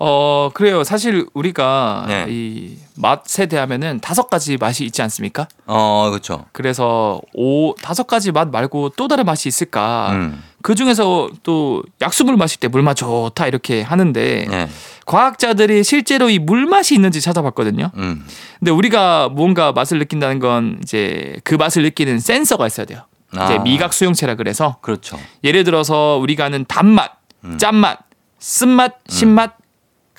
어 0.02 0.50
그래요. 0.54 0.86
사실 0.86 1.26
우리가 1.34 2.06
네. 2.08 2.26
이 2.30 2.78
맛에 2.96 3.48
대하면은 3.48 4.00
다섯 4.00 4.30
가지 4.30 4.56
맛이 4.56 4.86
있지 4.86 5.02
않습니까? 5.02 5.48
어, 5.66 6.08
그렇죠. 6.10 6.46
그래서 6.54 7.20
오 7.34 7.76
다섯 7.76 8.08
가지 8.08 8.32
맛 8.32 8.50
말고 8.50 8.90
또 8.96 9.10
다른 9.10 9.26
맛이 9.26 9.50
있을까? 9.50 10.12
음. 10.14 10.44
그 10.62 10.76
중에서 10.76 11.30
또 11.44 11.84
약수물 12.02 12.38
마실 12.38 12.60
때 12.62 12.70
물맛 12.70 12.96
좋다 12.96 13.48
이렇게 13.48 13.82
하는데 13.82 14.48
네. 14.50 14.70
과학자들이 15.06 15.84
실제로 15.84 16.30
이 16.30 16.40
물맛이 16.40 16.96
있는지 16.96 17.20
찾아봤거든요. 17.20 17.92
음. 17.96 18.26
근데 18.60 18.72
우리가 18.72 19.28
뭔가 19.30 19.74
맛을 19.74 20.00
느낀다는 20.00 20.40
건 20.40 20.80
이제 20.82 21.36
그 21.44 21.56
맛을 21.56 21.84
느끼는 21.84 22.20
센서가 22.20 22.68
있어야 22.68 22.86
돼요. 22.86 23.02
이제 23.34 23.42
아. 23.42 23.60
미각 23.60 23.94
수용체라 23.94 24.36
그래서 24.36 24.78
그렇죠. 24.82 25.20
예를 25.44 25.64
들어서 25.66 26.18
우리가 26.22 26.46
아는 26.46 26.66
단맛, 26.68 27.12
음. 27.44 27.58
짠맛, 27.58 28.00
쓴맛, 28.40 29.00
신맛, 29.08 29.58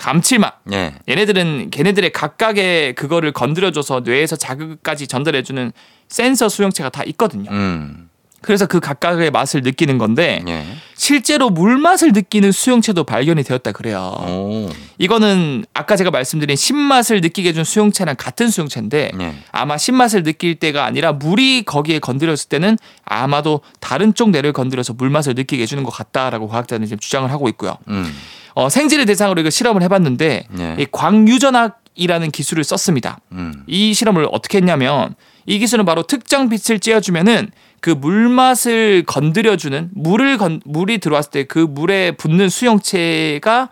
감칠맛 0.00 0.60
예. 0.72 0.94
얘네들은 1.08 1.68
걔네들의 1.70 2.10
각각의 2.12 2.94
그거를 2.94 3.32
건드려줘서 3.32 4.00
뇌에서 4.00 4.34
자극까지 4.34 5.06
전달해주는 5.06 5.72
센서 6.08 6.48
수용체가 6.48 6.88
다 6.88 7.04
있거든요. 7.04 7.50
음. 7.50 8.08
그래서 8.40 8.64
그 8.64 8.80
각각의 8.80 9.30
맛을 9.30 9.60
느끼는 9.60 9.98
건데 9.98 10.42
예. 10.48 10.64
실제로 10.96 11.50
물 11.50 11.76
맛을 11.76 12.12
느끼는 12.12 12.50
수용체도 12.52 13.04
발견이 13.04 13.42
되었다 13.42 13.72
그래요. 13.72 14.14
오. 14.26 14.70
이거는 14.96 15.66
아까 15.74 15.96
제가 15.96 16.10
말씀드린 16.10 16.56
신맛을 16.56 17.20
느끼게 17.20 17.50
해준 17.50 17.64
수용체랑 17.64 18.16
같은 18.16 18.48
수용체인데 18.48 19.10
예. 19.20 19.34
아마 19.52 19.76
신맛을 19.76 20.22
느낄 20.22 20.54
때가 20.54 20.86
아니라 20.86 21.12
물이 21.12 21.64
거기에 21.64 21.98
건드렸을 21.98 22.48
때는 22.48 22.78
아마도 23.04 23.60
다른 23.80 24.14
쪽 24.14 24.30
뇌를 24.30 24.54
건드려서 24.54 24.94
물 24.94 25.10
맛을 25.10 25.34
느끼게 25.34 25.62
해주는 25.64 25.84
것 25.84 25.90
같다라고 25.90 26.48
과학자는 26.48 26.86
지금 26.86 26.98
주장을 26.98 27.30
하고 27.30 27.50
있고요. 27.50 27.76
음. 27.88 28.10
어, 28.54 28.68
생쥐를 28.68 29.06
대상으로 29.06 29.40
이거 29.40 29.50
실험을 29.50 29.82
해봤는데 29.82 30.46
네. 30.50 30.76
이 30.78 30.86
광유전학이라는 30.90 32.30
기술을 32.30 32.64
썼습니다. 32.64 33.18
음. 33.32 33.64
이 33.66 33.94
실험을 33.94 34.28
어떻게 34.32 34.58
했냐면 34.58 35.14
이 35.46 35.58
기술은 35.58 35.84
바로 35.84 36.02
특정 36.02 36.48
빛을 36.48 36.78
쬐어주면은 36.78 37.50
그 37.80 37.90
물맛을 37.90 39.04
건드려주는 39.06 39.90
물을 39.94 40.36
건, 40.38 40.60
물이 40.64 40.98
들어왔을 40.98 41.30
때 41.30 41.44
그 41.44 41.58
물에 41.58 42.12
붙는 42.12 42.48
수용체가 42.50 43.70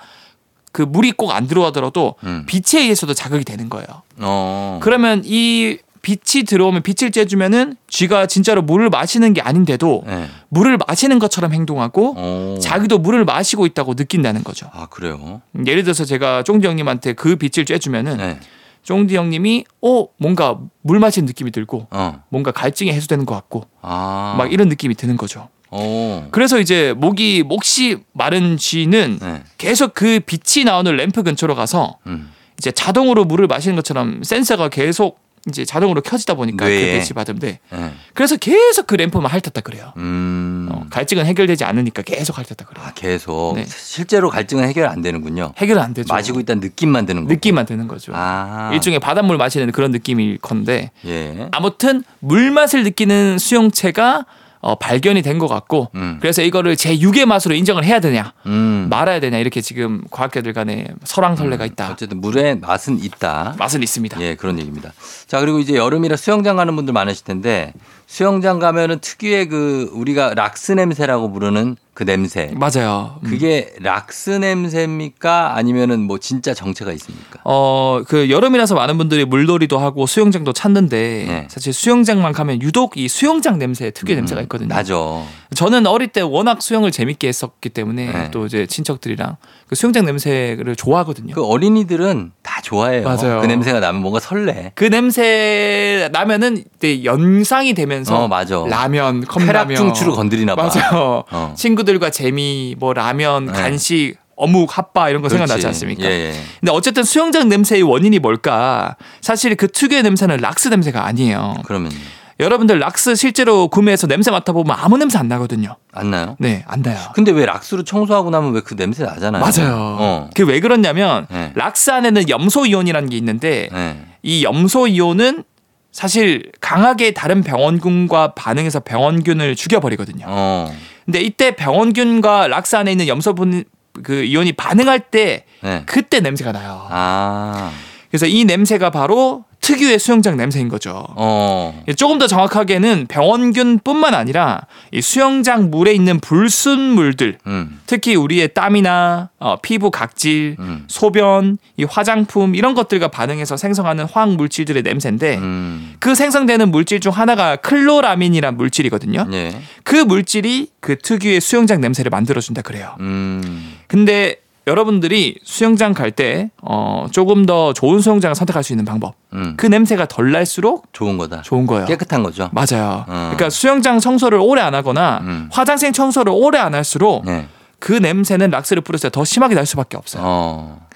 그 0.72 0.82
물이 0.82 1.12
꼭 1.12 1.32
안 1.32 1.46
들어가더라도 1.46 2.14
음. 2.24 2.44
빛에 2.46 2.80
의해서도 2.80 3.14
자극이 3.14 3.44
되는 3.44 3.68
거예요. 3.68 3.86
어. 4.18 4.80
그러면 4.82 5.22
이 5.24 5.78
빛이 6.08 6.44
들어오면 6.44 6.82
빛을 6.82 7.10
쬐주면은 7.10 7.76
쥐가 7.86 8.26
진짜로 8.28 8.62
물을 8.62 8.88
마시는 8.88 9.34
게 9.34 9.42
아닌데도 9.42 10.04
예. 10.06 10.28
물을 10.48 10.78
마시는 10.86 11.18
것처럼 11.18 11.52
행동하고 11.52 12.14
어. 12.16 12.58
자기도 12.62 12.98
물을 12.98 13.26
마시고 13.26 13.66
있다고 13.66 13.92
느낀다는 13.92 14.42
거죠. 14.42 14.70
아, 14.72 14.86
그래요? 14.86 15.42
예를 15.66 15.82
들어서 15.82 16.06
제가 16.06 16.44
쫑디 16.44 16.66
형님한테 16.66 17.12
그 17.12 17.36
빛을 17.36 17.66
쬐주면은 17.66 18.16
네. 18.16 18.40
쫑디 18.84 19.16
형님이 19.16 19.66
어 19.82 20.06
뭔가 20.16 20.58
물 20.80 20.98
마시는 20.98 21.26
느낌이 21.26 21.50
들고 21.50 21.88
어. 21.90 22.22
뭔가 22.30 22.52
갈증이 22.52 22.90
해소되는 22.90 23.26
것 23.26 23.34
같고 23.34 23.66
아. 23.82 24.34
막 24.38 24.50
이런 24.50 24.70
느낌이 24.70 24.94
드는 24.94 25.18
거죠. 25.18 25.50
오. 25.70 26.22
그래서 26.30 26.58
이제 26.58 26.94
목이 26.96 27.42
몫이 27.42 27.98
마른 28.14 28.56
쥐는 28.56 29.18
네. 29.20 29.42
계속 29.58 29.92
그 29.92 30.20
빛이 30.24 30.64
나오는 30.64 30.96
램프 30.96 31.22
근처로 31.22 31.54
가서 31.54 31.98
음. 32.06 32.30
이제 32.56 32.70
자동으로 32.70 33.26
물을 33.26 33.46
마시는 33.46 33.76
것처럼 33.76 34.22
센서가 34.22 34.70
계속 34.70 35.27
이제 35.48 35.64
자동으로 35.64 36.00
켜지다 36.00 36.34
보니까 36.34 36.64
그 36.64 36.70
뇌에. 36.70 36.98
배치 36.98 37.14
받은데 37.14 37.58
예. 37.72 37.90
그래서 38.14 38.36
계속 38.36 38.86
그 38.86 38.94
램프만 38.94 39.30
핥았다 39.30 39.60
그래요. 39.62 39.92
음. 39.96 40.68
어, 40.70 40.86
갈증은 40.90 41.26
해결되지 41.26 41.64
않으니까 41.64 42.02
계속 42.02 42.36
핥았다 42.38 42.64
그래요. 42.66 42.86
아, 42.86 42.92
계속 42.94 43.54
네. 43.56 43.64
실제로 43.66 44.30
갈증은 44.30 44.66
해결 44.68 44.86
안 44.88 45.02
되는군요. 45.02 45.52
해결 45.58 45.78
안 45.78 45.94
되죠. 45.94 46.12
마시고 46.12 46.40
있다는 46.40 46.60
느낌만 46.60 47.06
드는 47.06 47.24
거. 47.24 47.32
느낌만 47.32 47.66
드는 47.66 47.88
거죠. 47.88 48.12
아. 48.14 48.70
일종의 48.72 48.98
바닷물 49.00 49.36
마시는 49.36 49.72
그런 49.72 49.90
느낌일 49.90 50.38
건데 50.38 50.90
예. 51.06 51.48
아무튼 51.52 52.02
물 52.20 52.50
맛을 52.50 52.84
느끼는 52.84 53.38
수용체가 53.38 54.26
어, 54.60 54.74
발견이 54.76 55.22
된 55.22 55.38
것 55.38 55.46
같고 55.46 55.88
음. 55.94 56.18
그래서 56.20 56.42
이거를 56.42 56.76
제 56.76 56.96
6의 56.96 57.24
맛으로 57.24 57.54
인정을 57.54 57.84
해야 57.84 58.00
되냐 58.00 58.32
음. 58.46 58.88
말아야 58.90 59.20
되냐 59.20 59.38
이렇게 59.38 59.60
지금 59.60 60.02
과학계들 60.10 60.52
간에 60.52 60.88
설왕설래가 61.04 61.64
있다. 61.66 61.92
어쨌든 61.92 62.20
물에 62.20 62.56
맛은 62.56 62.98
있다. 63.02 63.54
맛은 63.58 63.82
있습니다. 63.84 64.20
예, 64.20 64.34
그런 64.34 64.58
얘기입니다. 64.58 64.92
자, 65.28 65.38
그리고 65.40 65.60
이제 65.60 65.74
여름이라 65.76 66.16
수영장 66.16 66.56
가는 66.56 66.74
분들 66.74 66.92
많으실 66.92 67.24
텐데 67.24 67.72
수영장 68.06 68.58
가면은 68.58 68.98
특유의 69.00 69.48
그 69.48 69.90
우리가 69.92 70.34
락스 70.34 70.72
냄새라고 70.72 71.30
부르는 71.30 71.76
그 71.98 72.04
냄새. 72.04 72.52
맞아요. 72.54 73.16
음. 73.24 73.28
그게 73.28 73.74
락스 73.80 74.30
냄새입니까? 74.30 75.56
아니면은 75.56 75.98
뭐 75.98 76.18
진짜 76.18 76.54
정체가 76.54 76.92
있습니까? 76.92 77.40
어, 77.42 78.02
그 78.06 78.30
여름이라서 78.30 78.76
많은 78.76 78.98
분들이 78.98 79.24
물놀이도 79.24 79.80
하고 79.80 80.06
수영장도 80.06 80.52
찾는데 80.52 81.24
네. 81.26 81.48
사실 81.50 81.72
수영장만 81.72 82.32
가면 82.32 82.62
유독 82.62 82.96
이 82.96 83.08
수영장 83.08 83.58
냄새 83.58 83.90
특유의 83.90 84.14
냄새가 84.14 84.40
있거든요. 84.42 84.72
나죠. 84.72 85.26
저는 85.56 85.88
어릴 85.88 86.06
때 86.06 86.20
워낙 86.20 86.62
수영을 86.62 86.92
재밌게 86.92 87.26
했었기 87.26 87.70
때문에 87.70 88.12
네. 88.12 88.30
또 88.30 88.46
이제 88.46 88.66
친척들이랑 88.66 89.36
그 89.66 89.74
수영장 89.74 90.04
냄새를 90.04 90.76
좋아하거든요. 90.76 91.34
그 91.34 91.44
어린이들은 91.44 92.30
다 92.42 92.60
좋아해요. 92.62 93.02
맞아요. 93.02 93.40
그 93.40 93.46
냄새가 93.46 93.80
나면 93.80 94.02
뭔가 94.02 94.20
설레. 94.20 94.72
그 94.76 94.84
냄새 94.84 96.08
나면은 96.12 96.62
이제 96.76 97.02
연상이 97.02 97.74
되면서 97.74 98.16
어, 98.16 98.28
맞아. 98.28 98.64
라면, 98.68 99.24
컵라면 99.24 99.46
쾌락중추로 99.46 100.14
건드리나 100.14 100.54
봐. 100.54 100.70
맞아요. 100.72 101.24
어. 101.30 101.54
친구들 101.56 101.87
과 101.98 102.10
재미, 102.10 102.74
뭐 102.78 102.92
라면, 102.92 103.46
네. 103.46 103.52
간식, 103.52 104.16
어묵, 104.36 104.76
핫바 104.76 105.08
이런 105.10 105.22
거 105.22 105.28
생각나지 105.28 105.62
그렇지. 105.62 105.66
않습니까? 105.68 106.04
예, 106.04 106.10
예. 106.28 106.32
근데 106.60 106.70
어쨌든 106.72 107.02
수영장 107.02 107.48
냄새의 107.48 107.82
원인이 107.82 108.18
뭘까? 108.18 108.96
사실 109.20 109.56
그 109.56 109.66
특유의 109.68 110.02
냄새는 110.04 110.36
락스 110.36 110.68
냄새가 110.68 111.04
아니에요. 111.06 111.54
그러면 111.64 111.90
여러분들 112.38 112.78
락스 112.78 113.16
실제로 113.16 113.66
구매해서 113.66 114.06
냄새 114.06 114.30
맡아보면 114.30 114.76
아무 114.78 114.96
냄새 114.96 115.18
안 115.18 115.26
나거든요. 115.26 115.74
안 115.92 116.12
나요? 116.12 116.36
네, 116.38 116.62
안 116.68 116.82
나요. 116.82 116.96
근데 117.14 117.32
왜 117.32 117.44
락스로 117.46 117.82
청소하고 117.82 118.30
나면 118.30 118.52
왜 118.52 118.60
그 118.60 118.76
냄새 118.76 119.02
나잖아요. 119.02 119.42
맞아요. 119.42 119.74
어. 119.98 120.30
그게 120.36 120.52
왜 120.52 120.60
그러냐면 120.60 121.26
네. 121.32 121.50
락스 121.56 121.90
안에는 121.90 122.28
염소 122.28 122.64
이온이라는 122.66 123.08
게 123.10 123.16
있는데 123.16 123.68
네. 123.72 123.96
이 124.22 124.44
염소 124.44 124.86
이온은 124.86 125.42
사실 125.90 126.52
강하게 126.60 127.10
다른 127.10 127.42
병원균과 127.42 128.34
반응해서 128.34 128.80
병원균을 128.80 129.56
죽여버리거든요. 129.56 130.26
어. 130.28 130.72
근데 131.08 131.22
이때 131.22 131.52
병원균과 131.56 132.48
락스 132.48 132.76
안에 132.76 132.92
있는 132.92 133.08
염소 133.08 133.34
분 133.34 133.64
그 134.02 134.24
이온이 134.24 134.52
반응할 134.52 135.00
때 135.00 135.44
네. 135.62 135.82
그때 135.86 136.20
냄새가 136.20 136.52
나요. 136.52 136.86
아. 136.90 137.72
그래서 138.10 138.26
이 138.26 138.44
냄새가 138.44 138.90
바로 138.90 139.44
특유의 139.60 139.98
수영장 139.98 140.36
냄새인 140.36 140.68
거죠. 140.68 141.04
어. 141.16 141.82
조금 141.96 142.18
더 142.18 142.26
정확하게는 142.26 143.06
병원균뿐만 143.08 144.14
아니라 144.14 144.62
이 144.92 145.02
수영장 145.02 145.70
물에 145.70 145.92
있는 145.92 146.20
불순물들, 146.20 147.38
음. 147.46 147.80
특히 147.86 148.14
우리의 148.14 148.54
땀이나 148.54 149.30
어, 149.38 149.56
피부 149.60 149.90
각질, 149.90 150.56
음. 150.58 150.84
소변, 150.86 151.58
이 151.76 151.84
화장품 151.84 152.54
이런 152.54 152.74
것들과 152.74 153.08
반응해서 153.08 153.56
생성하는 153.56 154.06
화학 154.06 154.30
물질들의 154.36 154.82
냄새인데 154.82 155.36
음. 155.36 155.96
그 155.98 156.14
생성되는 156.14 156.70
물질 156.70 157.00
중 157.00 157.12
하나가 157.12 157.56
클로라민이란 157.56 158.56
물질이거든요. 158.56 159.26
예. 159.32 159.60
그 159.82 159.96
물질이 159.96 160.68
그 160.80 160.96
특유의 160.96 161.40
수영장 161.40 161.80
냄새를 161.80 162.10
만들어준다 162.10 162.62
그래요. 162.62 162.94
음. 163.00 163.74
근데 163.86 164.36
여러분들이 164.68 165.36
수영장 165.42 165.94
갈 165.94 166.12
때 166.12 166.50
어, 166.62 167.06
조금 167.10 167.44
더 167.46 167.72
좋은 167.72 168.00
수영장을 168.00 168.34
선택할 168.34 168.62
수 168.62 168.72
있는 168.72 168.84
방법. 168.84 169.14
음. 169.32 169.54
그 169.56 169.66
냄새가 169.66 170.06
덜 170.06 170.30
날수록 170.32 170.86
좋은 170.92 171.16
거다. 171.18 171.42
좋은 171.42 171.66
거예요. 171.66 171.86
깨끗한 171.86 172.22
거죠. 172.22 172.50
맞아요. 172.52 173.04
어. 173.08 173.30
그러니까 173.34 173.50
수영장 173.50 173.98
청소를 174.00 174.38
오래 174.40 174.60
안 174.62 174.74
하거나 174.74 175.18
음. 175.22 175.48
화장실 175.52 175.92
청소를 175.92 176.32
오래 176.34 176.58
안 176.58 176.74
할수록 176.74 177.24
네. 177.26 177.48
그 177.80 177.92
냄새는 177.92 178.50
락스를 178.50 178.82
뿌렸을 178.82 179.10
때 179.10 179.18
더 179.18 179.24
심하게 179.24 179.54
날 179.54 179.66
수밖에 179.66 179.96
없어요. 179.96 180.22
어. 180.24 180.86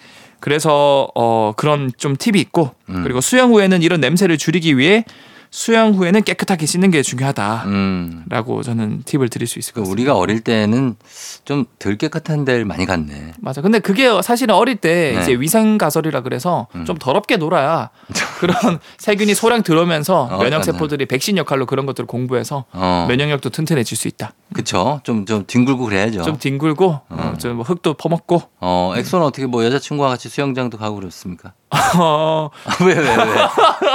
그래서 0.40 1.08
어 1.14 1.52
그런 1.56 1.92
좀 1.96 2.16
팁이 2.16 2.40
있고 2.40 2.70
음. 2.88 3.02
그리고 3.04 3.20
수영 3.20 3.50
후에는 3.52 3.82
이런 3.82 4.00
냄새를 4.00 4.38
줄이기 4.38 4.76
위해 4.76 5.04
수영 5.52 5.92
후에는 5.92 6.22
깨끗하게 6.22 6.64
씻는 6.64 6.90
게 6.90 7.02
중요하다라고 7.02 7.66
음. 7.68 8.62
저는 8.64 9.02
팁을 9.04 9.28
드릴 9.28 9.46
수 9.46 9.58
있을 9.58 9.74
그것 9.74 9.82
같습니다. 9.82 9.92
우리가 9.92 10.16
어릴 10.16 10.40
때는 10.40 10.96
좀 11.44 11.66
덜 11.78 11.96
깨끗한 11.96 12.44
데를 12.44 12.64
많이 12.64 12.86
갔네. 12.86 13.32
맞아. 13.40 13.60
근데 13.60 13.78
그게 13.78 14.08
사실은 14.22 14.54
어릴 14.54 14.76
때 14.76 15.12
네. 15.16 15.22
이제 15.22 15.34
위생 15.34 15.78
가설이라 15.78 16.22
그래서 16.22 16.68
음. 16.74 16.84
좀 16.84 16.96
더럽게 16.96 17.36
놀아야 17.36 17.90
그런 18.40 18.78
세균이 18.98 19.34
소량 19.34 19.62
들어오면서 19.62 20.28
어, 20.30 20.38
면역. 20.38 20.64
세포들이 20.64 21.06
백신 21.06 21.36
역할로 21.36 21.66
그런 21.66 21.86
것들을 21.86 22.06
공부해서 22.06 22.64
어. 22.72 23.06
면역력도 23.08 23.50
튼튼해질 23.50 23.98
수 23.98 24.06
있다. 24.08 24.32
그쵸. 24.54 25.00
좀, 25.02 25.26
좀 25.26 25.44
뒹굴고 25.46 25.84
그래야죠. 25.84 26.22
좀 26.22 26.38
뒹굴고 26.38 27.00
어, 27.08 27.34
좀뭐 27.38 27.64
흙도 27.64 27.94
퍼먹고 27.94 28.42
어, 28.60 28.94
엑소는 28.96 29.26
어떻게 29.26 29.46
뭐 29.46 29.64
여자친구와 29.64 30.08
같이 30.08 30.28
수영장도 30.28 30.78
가고 30.78 30.96
그렇습니까? 30.96 31.52
어, 31.98 32.50
왜, 32.84 32.94
왜, 32.94 33.16
왜? 33.16 33.34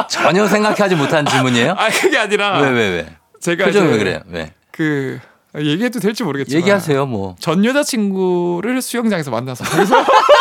전혀 0.10 0.48
생각하지 0.48 0.96
못한 0.96 1.26
질문이에요? 1.26 1.76
아 1.78 1.90
그게 1.90 2.18
아니라 2.18 2.60
왜, 2.60 2.70
왜, 2.70 2.90
왜? 2.90 3.16
제가 3.40 3.66
표정이 3.66 3.92
왜 3.92 3.98
그래요? 3.98 4.20
왜? 4.30 4.54
그 4.72 5.20
얘기해도 5.56 6.00
될지 6.00 6.24
모르겠지만 6.24 6.62
얘기하세요, 6.62 7.06
뭐. 7.06 7.36
전 7.40 7.64
여자친구를 7.64 8.82
수영장에서 8.82 9.32
만나서 9.32 9.64
거기서 9.64 9.96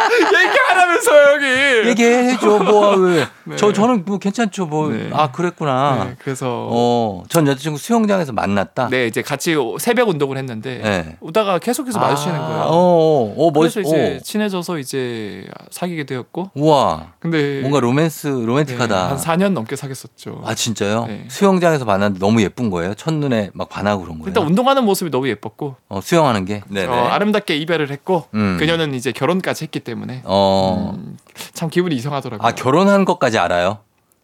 얘기하라면서 0.46 1.32
여기 1.34 1.88
얘기해줘, 1.88 2.58
뭐, 2.58 2.96
왜. 3.00 3.26
네. 3.44 3.56
저, 3.56 3.72
저는 3.72 4.04
뭐 4.04 4.18
괜찮죠, 4.18 4.66
뭐. 4.66 4.88
네. 4.88 5.10
아, 5.12 5.30
그랬구나. 5.30 6.04
네, 6.04 6.16
그래서 6.18 6.68
어, 6.70 7.24
전 7.28 7.46
여자친구 7.46 7.78
수영장에서 7.78 8.32
만났다? 8.32 8.88
네 8.90 9.06
이제 9.06 9.22
같이 9.22 9.56
새벽 9.78 10.08
운동을 10.08 10.36
했는데 10.38 10.78
네. 10.82 11.16
오다가 11.20 11.58
계속해서 11.58 11.98
마주치는 11.98 12.34
아, 12.36 12.46
거예요. 12.46 12.60
어, 12.62 12.70
어, 12.70 13.34
어, 13.36 13.50
멋, 13.52 13.60
그래서 13.60 13.80
이제 13.80 14.16
어. 14.16 14.22
친해져서 14.22 14.78
이제 14.78 15.46
사귀게 15.70 16.04
되었고 16.04 16.50
우와. 16.54 17.12
근데 17.18 17.60
뭔가 17.60 17.80
로맨스, 17.80 18.28
네, 18.28 18.46
로맨틱하다. 18.46 19.08
한 19.10 19.16
4년 19.16 19.52
넘게 19.52 19.76
사귀었었죠. 19.76 20.42
아, 20.44 20.54
진짜요? 20.54 21.06
네. 21.06 21.24
수영장에서 21.28 21.84
만났는데 21.84 22.18
너무 22.24 22.42
예쁜 22.42 22.70
거예요? 22.70 22.94
첫눈에 22.94 23.50
막 23.52 23.68
반하고 23.68 24.02
그런 24.02 24.18
거예요? 24.18 24.28
일단 24.28 24.46
운동하는 24.46 24.84
모습이 24.84 25.10
너무 25.10 25.28
예뻤고 25.28 25.76
어, 25.88 26.00
수영하는 26.00 26.44
게? 26.44 26.62
네네. 26.68 26.86
어, 26.86 27.06
아름답게 27.08 27.56
이별을 27.56 27.90
했고 27.90 28.26
음. 28.34 28.56
그녀는 28.58 28.94
이제 28.94 29.12
결혼까지 29.12 29.64
했기 29.64 29.80
때문에 29.80 29.89
어. 30.24 30.92
음, 30.96 31.16
참 31.54 31.68
기분이 31.70 31.94
이상하더라고요. 31.96 32.46
아, 32.46 32.52
결혼한 32.52 33.04
것까지 33.04 33.38
알아요? 33.38 33.78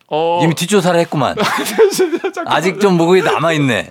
어, 0.08 0.40
이미 0.42 0.54
뒷조사를 0.54 0.98
했구만. 1.00 1.36
아직 2.46 2.80
좀 2.80 2.96
목이 2.96 3.22
남아 3.22 3.52
있네. 3.54 3.90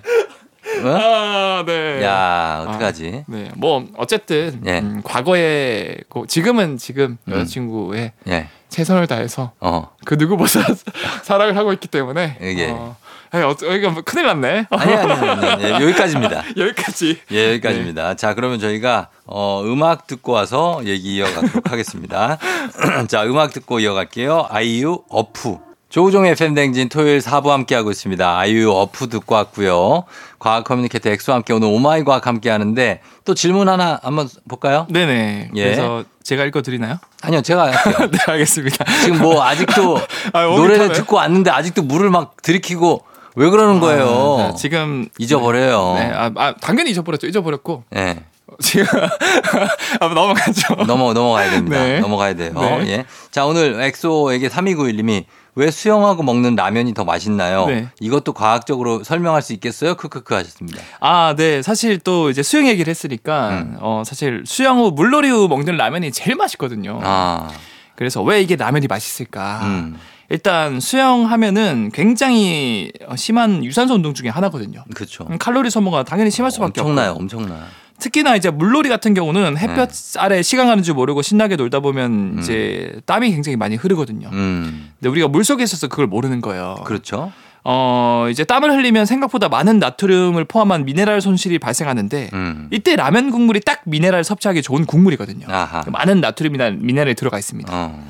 어? 0.84 0.88
아, 0.88 1.64
네. 1.66 2.02
야, 2.02 2.64
어떡하지? 2.68 3.24
네, 3.28 3.50
뭐 3.56 3.86
어쨌든 3.96 4.60
예. 4.66 4.80
음, 4.80 5.00
과거에 5.04 5.96
고- 6.08 6.26
지금은 6.26 6.76
지금 6.76 7.18
음. 7.28 7.32
여자친구의 7.32 8.12
예. 8.28 8.48
최선을 8.68 9.06
다해서 9.06 9.52
어. 9.60 9.90
그 10.04 10.14
누구보다 10.14 10.60
사랑을 11.22 11.56
하고 11.56 11.72
있기 11.72 11.88
때문에 11.88 12.36
예. 12.40 12.70
어, 12.70 12.96
아니, 13.36 13.44
어, 13.44 13.74
이거 13.74 13.90
뭐 13.90 14.02
큰일 14.02 14.26
났네. 14.26 14.66
아니, 14.70 14.94
아니, 14.94 15.12
아니, 15.12 15.28
아니, 15.30 15.72
아니, 15.72 15.84
여기까지입니다. 15.84 16.44
여기까지. 16.56 17.18
예, 17.32 17.50
여기까지입니다. 17.52 18.14
자, 18.14 18.34
그러면 18.34 18.58
저희가 18.58 19.08
어, 19.26 19.62
음악 19.64 20.06
듣고 20.06 20.32
와서 20.32 20.80
얘기 20.84 21.16
이어가도록 21.16 21.70
하겠습니다. 21.70 22.38
자, 23.08 23.24
음악 23.24 23.52
듣고 23.52 23.80
이어갈게요. 23.80 24.46
아이유 24.48 25.00
어푸. 25.10 25.58
조우종의 25.88 26.34
FM대행진 26.34 26.88
토요일 26.88 27.20
4부 27.20 27.46
함께하고 27.48 27.90
있습니다. 27.90 28.38
아이유 28.38 28.70
어푸 28.72 29.08
듣고 29.08 29.34
왔고요. 29.36 30.04
과학 30.38 30.64
커뮤니케이터 30.64 31.10
엑소와 31.10 31.36
함께 31.36 31.52
오늘 31.52 31.68
오마이 31.68 32.04
과학 32.04 32.26
함께 32.26 32.50
하는데 32.50 33.00
또 33.24 33.34
질문 33.34 33.68
하나 33.68 34.00
한번 34.02 34.28
볼까요? 34.48 34.86
네네. 34.90 35.50
예. 35.54 35.62
그래서 35.62 36.04
제가 36.24 36.44
읽어드리나요? 36.46 36.98
아니요, 37.22 37.40
제가 37.40 37.70
할게요. 37.72 38.08
네, 38.10 38.18
알겠습니다. 38.26 38.84
지금 39.04 39.20
뭐 39.20 39.42
아직도 39.44 39.98
아, 40.32 40.42
노래를. 40.44 40.92
듣고 40.92 41.16
왔는데 41.16 41.50
아직도 41.50 41.82
물을 41.82 42.10
막 42.10 42.34
들이키고 42.42 43.04
왜 43.36 43.50
그러는 43.50 43.80
거예요? 43.80 44.38
아, 44.40 44.48
네, 44.48 44.54
지금 44.56 45.08
잊어버려요. 45.18 45.94
네, 45.94 46.10
아, 46.12 46.30
아, 46.34 46.54
당연히 46.60 46.90
잊어버렸죠. 46.90 47.26
잊어버렸고 47.26 47.84
예. 47.94 48.24
지금 48.60 48.86
아, 50.00 50.08
넘어가죠. 50.08 50.74
넘어 50.86 51.12
넘어가야 51.12 51.50
됩니다. 51.50 51.78
네. 51.82 52.00
넘어가야 52.00 52.34
돼요. 52.34 52.52
네. 52.54 52.84
예. 52.88 53.04
자 53.30 53.44
오늘 53.44 53.80
엑소에게 53.80 54.48
3291님이 54.48 55.24
왜 55.54 55.70
수영하고 55.70 56.22
먹는 56.22 56.54
라면이 56.54 56.94
더 56.94 57.04
맛있나요? 57.04 57.66
네. 57.66 57.88
이것도 58.00 58.32
과학적으로 58.32 59.02
설명할 59.04 59.42
수 59.42 59.52
있겠어요? 59.54 59.94
크크크 59.96 60.34
하셨습니다. 60.34 60.80
아, 61.00 61.34
네. 61.36 61.62
사실 61.62 61.98
또 61.98 62.30
이제 62.30 62.42
수영 62.42 62.66
얘기를 62.68 62.90
했으니까 62.90 63.48
음. 63.50 63.76
어 63.80 64.02
사실 64.06 64.44
수영 64.46 64.78
후 64.78 64.90
물놀이 64.92 65.28
후 65.28 65.48
먹는 65.48 65.76
라면이 65.76 66.12
제일 66.12 66.36
맛있거든요. 66.36 67.00
아, 67.02 67.50
그래서 67.96 68.22
왜 68.22 68.40
이게 68.42 68.56
라면이 68.56 68.86
맛있을까? 68.86 69.60
음, 69.64 69.98
일단 70.28 70.80
수영하면은 70.80 71.90
굉장히 71.92 72.90
심한 73.16 73.64
유산소 73.64 73.94
운동 73.94 74.14
중에 74.14 74.28
하나거든요. 74.28 74.84
그렇죠. 74.94 75.26
음, 75.30 75.38
칼로리 75.38 75.70
소모가 75.70 76.02
당연히 76.02 76.30
심할 76.30 76.50
수밖에 76.50 76.80
엄청나요, 76.80 77.10
없고 77.10 77.22
엄청나. 77.22 77.66
특히나 77.98 78.36
이제 78.36 78.50
물놀이 78.50 78.88
같은 78.88 79.14
경우는 79.14 79.56
햇볕 79.56 79.88
네. 79.90 80.20
아래 80.20 80.42
시간 80.42 80.66
가는 80.66 80.82
줄 80.82 80.94
모르고 80.94 81.22
신나게 81.22 81.56
놀다 81.56 81.80
보면 81.80 82.38
이제 82.40 83.00
땀이 83.06 83.30
굉장히 83.30 83.56
많이 83.56 83.76
흐르거든요. 83.76 84.28
음, 84.32 84.90
근데 84.98 85.08
우리가 85.08 85.28
물 85.28 85.44
속에 85.44 85.64
있어서 85.64 85.88
그걸 85.88 86.06
모르는 86.06 86.40
거예요. 86.40 86.76
그렇죠. 86.84 87.32
어 87.68 88.28
이제 88.30 88.44
땀을 88.44 88.70
흘리면 88.70 89.06
생각보다 89.06 89.48
많은 89.48 89.80
나트륨을 89.80 90.44
포함한 90.44 90.84
미네랄 90.84 91.20
손실이 91.20 91.58
발생하는데 91.58 92.30
음. 92.32 92.68
이때 92.70 92.94
라면 92.94 93.30
국물이 93.32 93.60
딱 93.60 93.80
미네랄 93.86 94.22
섭취하기 94.22 94.62
좋은 94.62 94.86
국물이거든요. 94.86 95.46
아하. 95.50 95.82
많은 95.90 96.20
나트륨이나 96.20 96.70
미네랄이 96.70 97.14
들어가 97.14 97.38
있습니다. 97.38 97.68
어. 97.72 98.08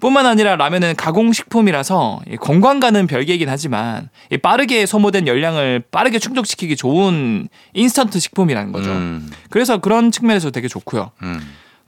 뿐만 0.00 0.26
아니라 0.26 0.56
라면은 0.56 0.94
가공식품이라서 0.96 2.20
이 2.30 2.36
건강과는 2.36 3.06
별개이긴 3.06 3.48
하지만 3.48 4.10
이 4.30 4.38
빠르게 4.38 4.86
소모된 4.86 5.26
열량을 5.26 5.84
빠르게 5.90 6.18
충족시키기 6.18 6.76
좋은 6.76 7.48
인스턴트 7.74 8.18
식품이라는 8.18 8.72
거죠. 8.72 8.90
음, 8.90 9.30
그래서 9.50 9.78
그런 9.78 10.10
측면에서 10.10 10.50
되게 10.50 10.68
좋고요. 10.68 11.10
음. 11.22 11.40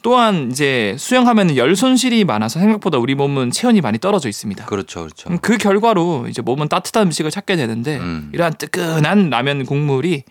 또한 0.03 0.51
이제 0.51 0.97
수영하면 0.99 1.57
열 1.57 1.77
손실이 1.77 2.25
많아서 2.25 2.59
생각보다 2.59 2.99
우리 2.99 3.15
몸은 3.15 3.51
체온이 3.51 3.81
많이 3.83 3.99
떨어져 3.99 4.29
있습니다. 4.29 4.65
그렇죠, 4.65 5.01
그렇죠. 5.01 5.31
음, 5.31 5.39
그 5.41 5.59
결과로 5.59 6.27
이제 6.29 6.41
몸은 6.43 6.69
따뜻한 6.69 7.07
음식을 7.07 7.31
찾게 7.31 7.57
되는데 7.57 7.99
음. 7.99 8.31
이러한 8.33 8.55
뜨끈한 8.55 9.31
라면 9.31 9.67
국물이 9.67 10.25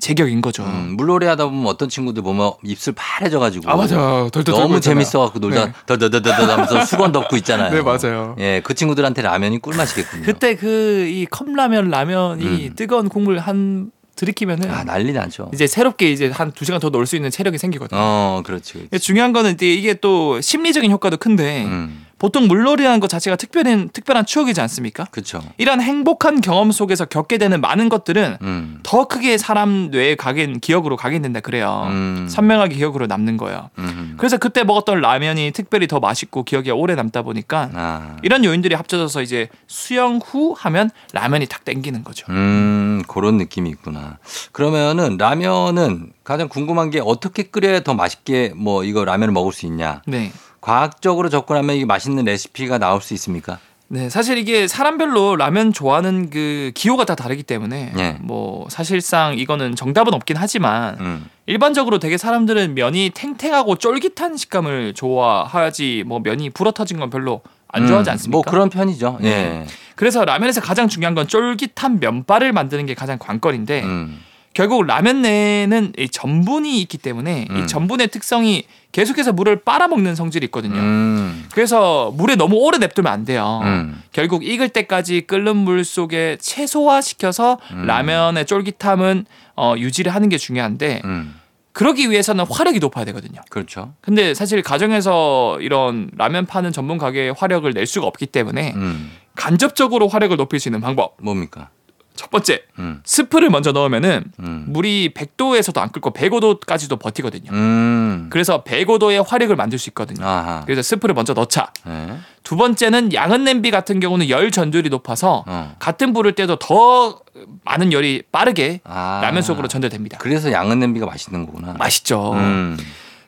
제격인 0.00 0.42
거죠. 0.42 0.62
음, 0.64 0.94
물놀이 0.96 1.26
하다 1.26 1.46
보면 1.46 1.66
어떤 1.66 1.88
친구들 1.88 2.22
보면 2.22 2.52
입술 2.64 2.92
파래져 2.96 3.38
가지고. 3.38 3.70
아 3.70 3.76
맞아. 3.76 3.96
덜덜 4.30 4.44
너무 4.54 4.76
있잖아요. 4.76 4.80
재밌어 4.80 5.20
갖고 5.20 5.38
놀다 5.38 5.66
네. 5.66 5.72
더더더더더 5.86 6.52
하면서 6.52 6.84
수건 6.84 7.12
덮고 7.12 7.36
있잖아요. 7.38 7.72
네, 7.72 7.82
맞아요. 7.82 8.36
예, 8.38 8.60
그 8.62 8.74
친구들한테 8.74 9.22
라면이 9.22 9.58
꿀맛이겠군요. 9.60 10.22
그때 10.24 10.54
그 10.56 11.06
이 11.06 11.26
컵라면 11.30 11.88
라면이 11.90 12.44
음. 12.68 12.72
뜨거운 12.76 13.08
국물 13.08 13.38
한 13.38 13.90
들이키면은 14.16 14.70
아 14.70 14.82
난리 14.84 15.12
나죠. 15.12 15.50
이제 15.52 15.66
새롭게 15.66 16.10
이제 16.10 16.28
한 16.30 16.50
두 16.52 16.64
시간 16.64 16.80
더 16.80 16.88
놀 16.88 17.04
수 17.06 17.16
있는 17.16 17.30
체력이 17.30 17.58
생기거든요. 17.58 17.98
어, 18.00 18.42
그렇지. 18.44 18.86
그렇지. 18.90 18.98
중요한 18.98 19.32
거는 19.32 19.52
이제 19.54 19.72
이게 19.72 19.92
또 19.94 20.40
심리적인 20.40 20.90
효과도 20.90 21.16
큰데 21.18 21.64
음, 21.64 22.05
보통 22.18 22.48
물놀이라는 22.48 22.98
것 23.00 23.08
자체가 23.08 23.36
특별한 23.36 23.90
특별한 23.92 24.24
추억이지 24.24 24.60
않습니까? 24.62 25.04
그렇죠. 25.10 25.42
이런 25.58 25.82
행복한 25.82 26.40
경험 26.40 26.72
속에서 26.72 27.04
겪게 27.04 27.36
되는 27.36 27.60
많은 27.60 27.88
것들은 27.88 28.38
음, 28.40 28.80
더 28.82 29.06
크게 29.06 29.36
사람 29.36 29.90
뇌에 29.90 30.14
가긴 30.14 30.60
기억으로 30.60 30.96
가게 30.96 31.20
된다 31.20 31.40
그래요. 31.40 31.86
음. 31.90 32.26
선명하게 32.30 32.76
기억으로 32.76 33.06
남는 33.06 33.36
거예요. 33.36 33.70
음. 33.78 34.14
그래서 34.16 34.38
그때 34.38 34.64
먹었던 34.64 35.00
라면이 35.00 35.50
특별히 35.52 35.86
더 35.86 36.00
맛있고 36.00 36.44
기억에 36.44 36.70
오래 36.70 36.94
남다 36.94 37.20
보니까 37.22 37.70
아, 37.74 38.16
이런 38.22 38.44
요인들이 38.44 38.74
합쳐져서 38.74 39.20
이제 39.20 39.48
수영 39.66 40.20
후 40.24 40.54
하면 40.56 40.90
라면이 41.12 41.46
탁 41.46 41.64
땡기는 41.64 42.02
거죠. 42.02 42.26
음, 42.30 43.02
그런 43.08 43.36
느낌이 43.36 43.68
있구나. 43.70 44.18
그러면은 44.52 45.18
라면은 45.18 46.12
가장 46.24 46.48
궁금한 46.48 46.90
게 46.90 47.00
어떻게 47.04 47.42
끓여야 47.42 47.80
더 47.80 47.94
맛있게 47.94 48.52
뭐 48.56 48.84
이거 48.84 49.04
라면을 49.04 49.32
먹을 49.32 49.52
수 49.52 49.66
있냐? 49.66 50.02
네. 50.06 50.32
과학적으로 50.66 51.28
접근하면 51.28 51.76
이게 51.76 51.84
맛있는 51.84 52.24
레시피가 52.24 52.78
나올 52.78 53.00
수 53.00 53.14
있습니까? 53.14 53.60
네, 53.86 54.10
사실 54.10 54.36
이게 54.36 54.66
사람별로 54.66 55.36
라면 55.36 55.72
좋아하는 55.72 56.28
그 56.28 56.72
기호가 56.74 57.04
다 57.04 57.14
다르기 57.14 57.44
때문에 57.44 57.92
예. 57.96 58.16
뭐 58.20 58.66
사실상 58.68 59.38
이거는 59.38 59.76
정답은 59.76 60.12
없긴 60.12 60.36
하지만 60.36 60.98
음, 60.98 61.30
일반적으로 61.46 62.00
되게 62.00 62.18
사람들은 62.18 62.74
면이 62.74 63.10
탱탱하고 63.10 63.76
쫄깃한 63.76 64.36
식감을 64.36 64.94
좋아하지 64.94 66.02
뭐 66.04 66.18
면이 66.18 66.50
불어터진 66.50 66.98
건 66.98 67.10
별로 67.10 67.42
안 67.68 67.86
좋아하지 67.86 68.10
음, 68.10 68.12
않습니까? 68.12 68.36
뭐 68.36 68.42
그런 68.42 68.68
편이죠. 68.68 69.18
예. 69.22 69.28
네. 69.28 69.66
그래서 69.94 70.24
라면에서 70.24 70.60
가장 70.60 70.88
중요한 70.88 71.14
건 71.14 71.28
쫄깃한 71.28 72.00
면발을 72.00 72.52
만드는 72.52 72.86
게 72.86 72.94
가장 72.94 73.18
관건인데 73.20 73.84
음, 73.84 74.20
결국 74.56 74.86
라면 74.86 75.20
내에는 75.20 75.92
이 75.98 76.08
전분이 76.08 76.80
있기 76.80 76.96
때문에 76.96 77.46
음. 77.50 77.56
이 77.58 77.66
전분의 77.66 78.08
특성이 78.08 78.64
계속해서 78.90 79.34
물을 79.34 79.56
빨아먹는 79.56 80.14
성질이 80.14 80.46
있거든요. 80.46 80.76
음, 80.76 81.44
그래서 81.52 82.10
물에 82.16 82.36
너무 82.36 82.56
오래 82.56 82.78
냅두면 82.78 83.12
안 83.12 83.26
돼요. 83.26 83.60
음. 83.64 84.02
결국 84.12 84.46
익을 84.46 84.70
때까지 84.70 85.26
끓는 85.26 85.56
물 85.56 85.84
속에 85.84 86.38
최소화시켜서 86.40 87.58
음. 87.72 87.84
라면의 87.84 88.46
쫄깃함은 88.46 89.26
어, 89.56 89.74
유지를 89.76 90.14
하는 90.14 90.30
게 90.30 90.38
중요한데 90.38 91.02
음, 91.04 91.34
그러기 91.72 92.10
위해서는 92.10 92.46
화력이 92.48 92.78
높아야 92.78 93.04
되거든요. 93.04 93.42
그렇죠. 93.50 93.92
근데 94.00 94.32
사실 94.32 94.62
가정에서 94.62 95.58
이런 95.60 96.08
라면 96.16 96.46
파는 96.46 96.72
전문 96.72 96.96
가게의 96.96 97.34
화력을 97.36 97.70
낼 97.74 97.86
수가 97.86 98.06
없기 98.06 98.24
때문에 98.24 98.72
음, 98.74 99.12
간접적으로 99.34 100.08
화력을 100.08 100.34
높일 100.38 100.60
수 100.60 100.70
있는 100.70 100.80
방법. 100.80 101.18
뭡니까? 101.20 101.68
첫 102.16 102.30
번째, 102.30 102.62
음, 102.78 103.00
스프를 103.04 103.50
먼저 103.50 103.72
넣으면은 103.72 104.24
음, 104.40 104.64
물이 104.68 105.10
100도에서도 105.14 105.78
안 105.78 105.90
끓고 105.90 106.12
105도까지도 106.12 106.98
버티거든요. 106.98 107.50
음, 107.52 108.26
그래서 108.30 108.64
105도의 108.64 109.26
화력을 109.26 109.54
만들 109.54 109.78
수 109.78 109.90
있거든요. 109.90 110.26
아하. 110.26 110.62
그래서 110.64 110.82
스프를 110.82 111.14
먼저 111.14 111.32
넣자. 111.34 111.72
네. 111.84 112.18
두 112.42 112.56
번째는 112.56 113.12
양은 113.12 113.44
냄비 113.44 113.70
같은 113.70 113.98
경우는 114.00 114.28
열 114.28 114.50
전율이 114.50 114.88
높아서 114.88 115.44
어. 115.46 115.74
같은 115.78 116.12
불을 116.12 116.32
때도 116.32 116.56
더 116.56 117.20
많은 117.64 117.92
열이 117.92 118.22
빠르게 118.30 118.80
아. 118.84 119.20
라면 119.22 119.42
속으로 119.42 119.68
전달됩니다. 119.68 120.18
그래서 120.18 120.52
양은 120.52 120.78
냄비가 120.78 121.06
맛있는 121.06 121.46
거구나. 121.46 121.74
맛있죠. 121.78 122.34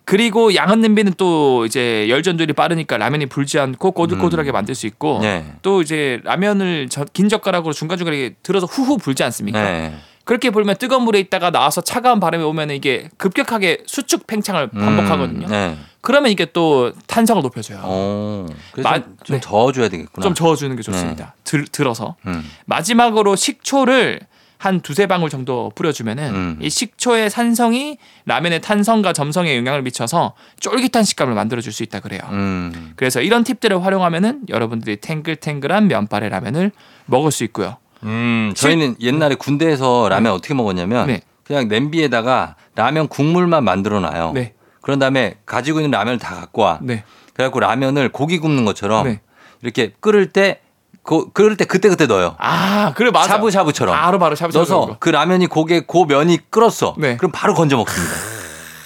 음, 0.09 0.11
그리고 0.11 0.55
양은 0.55 0.81
냄비는 0.81 1.15
또 1.17 1.67
이제 1.67 2.09
열 2.09 2.23
전율이 2.23 2.55
빠르니까 2.55 2.97
라면이 2.97 3.27
불지 3.27 3.59
않고 3.59 3.93
꼬들꼬들하게 3.93 4.53
만들 4.53 4.75
수 4.75 4.87
있고 4.87 5.19
네. 5.21 5.45
또 5.63 5.83
이제 5.83 6.21
라면을 6.25 6.89
저- 6.91 7.05
긴 7.13 7.29
젓가락으로 7.29 7.73
중간중간에 7.75 8.31
들어서 8.43 8.67
후후 8.67 8.97
불지 8.97 9.23
않습니까? 9.25 9.63
네. 9.63 9.95
그렇게 10.25 10.51
불면 10.51 10.77
뜨거운 10.77 11.03
물에 11.05 11.21
있다가 11.21 11.51
나와서 11.51 11.81
차가운 11.81 12.21
바람이 12.21 12.45
오면 12.45 12.71
이게 12.71 13.09
급격하게 13.17 13.85
수축 13.87 14.27
팽창을 14.27 14.69
반복하거든요. 14.69 15.47
음, 15.47 15.51
네. 15.51 15.79
그러면 16.03 16.31
이게 16.31 16.45
또 16.53 16.93
탄성을 17.07 17.43
높여줘요. 17.43 17.81
어, 17.83 18.47
그래서 18.73 18.89
마- 18.89 18.99
좀, 18.99 19.17
좀 19.25 19.37
네. 19.37 19.41
저어줘야 19.41 19.89
되겠구나. 19.89 20.23
좀 20.25 20.35
저어주는 20.35 20.75
게 20.77 20.83
좋습니다. 20.83 21.35
들, 21.45 21.67
들어서 21.67 22.17
음, 22.27 22.45
마지막으로 22.67 23.37
식초를 23.37 24.21
한 24.59 24.81
두세 24.81 25.07
방울 25.07 25.31
정도 25.31 25.71
뿌려주면은 25.77 26.35
음. 26.35 26.59
이 26.61 26.69
식초의 26.69 27.31
산성이 27.31 27.97
라면의 28.27 28.61
탄성과 28.61 29.13
점성에 29.13 29.57
영향을 29.57 29.83
미쳐서 29.83 30.35
쫄깃한 30.59 31.05
식감을 31.05 31.35
만들어줄 31.35 31.73
수 31.73 31.85
있다 31.85 32.01
그래요. 32.01 32.21
음, 32.31 32.93
그래서 32.97 33.21
이런 33.21 33.45
팁들을 33.45 33.85
활용하면은 33.85 34.43
여러분들이 34.49 34.97
탱글탱글한 34.97 35.87
면발의 35.87 36.31
라면을 36.31 36.73
먹을 37.07 37.31
수 37.31 37.45
있고요. 37.45 37.77
음, 38.03 38.53
저희는 38.57 38.97
옛날에 39.01 39.37
군대에서 39.37 40.09
라면 40.09 40.33
어떻게 40.33 40.55
먹었냐면 40.55 41.07
네. 41.07 41.21
그냥 41.45 41.69
냄비에다가 41.69 42.57
라면 42.75 43.07
국물만 43.07 43.63
만들어 43.63 44.01
놔요. 44.01 44.33
네, 44.33 44.55
그런 44.81 44.99
다음에 44.99 45.37
가지고 45.47 45.79
있는 45.79 45.93
라면을 45.93 46.19
다 46.19 46.35
갖고 46.35 46.63
와. 46.63 46.81
네, 46.83 47.05
그래갖고 47.33 47.61
라면을 47.61 48.09
고기 48.09 48.39
굽는 48.39 48.65
것처럼 48.65 49.07
네. 49.07 49.21
이렇게 49.63 49.93
끓을 50.01 50.33
때 50.33 50.61
그, 51.09 51.33
끓을 51.33 51.57
때 51.57 51.65
그때 51.65 51.89
그때 51.89 52.07
넣어요. 52.07 52.37
아 52.39 52.93
그래 52.95 53.11
맞아. 53.11 53.29
샤브샤브처럼 53.29 53.95
바로 53.97 54.19
바로 54.19 54.37
샤브샤브. 54.37 54.59
넣어서 54.59 54.97
그 55.01 55.09
라면이 55.09 55.47
고개 55.47 55.81
고 55.81 56.05
면이 56.05 56.39
끓었어. 56.51 56.95
네. 56.99 57.17
그럼 57.17 57.33
바로 57.33 57.55
건져 57.55 57.79
먹습니다. 57.79 58.15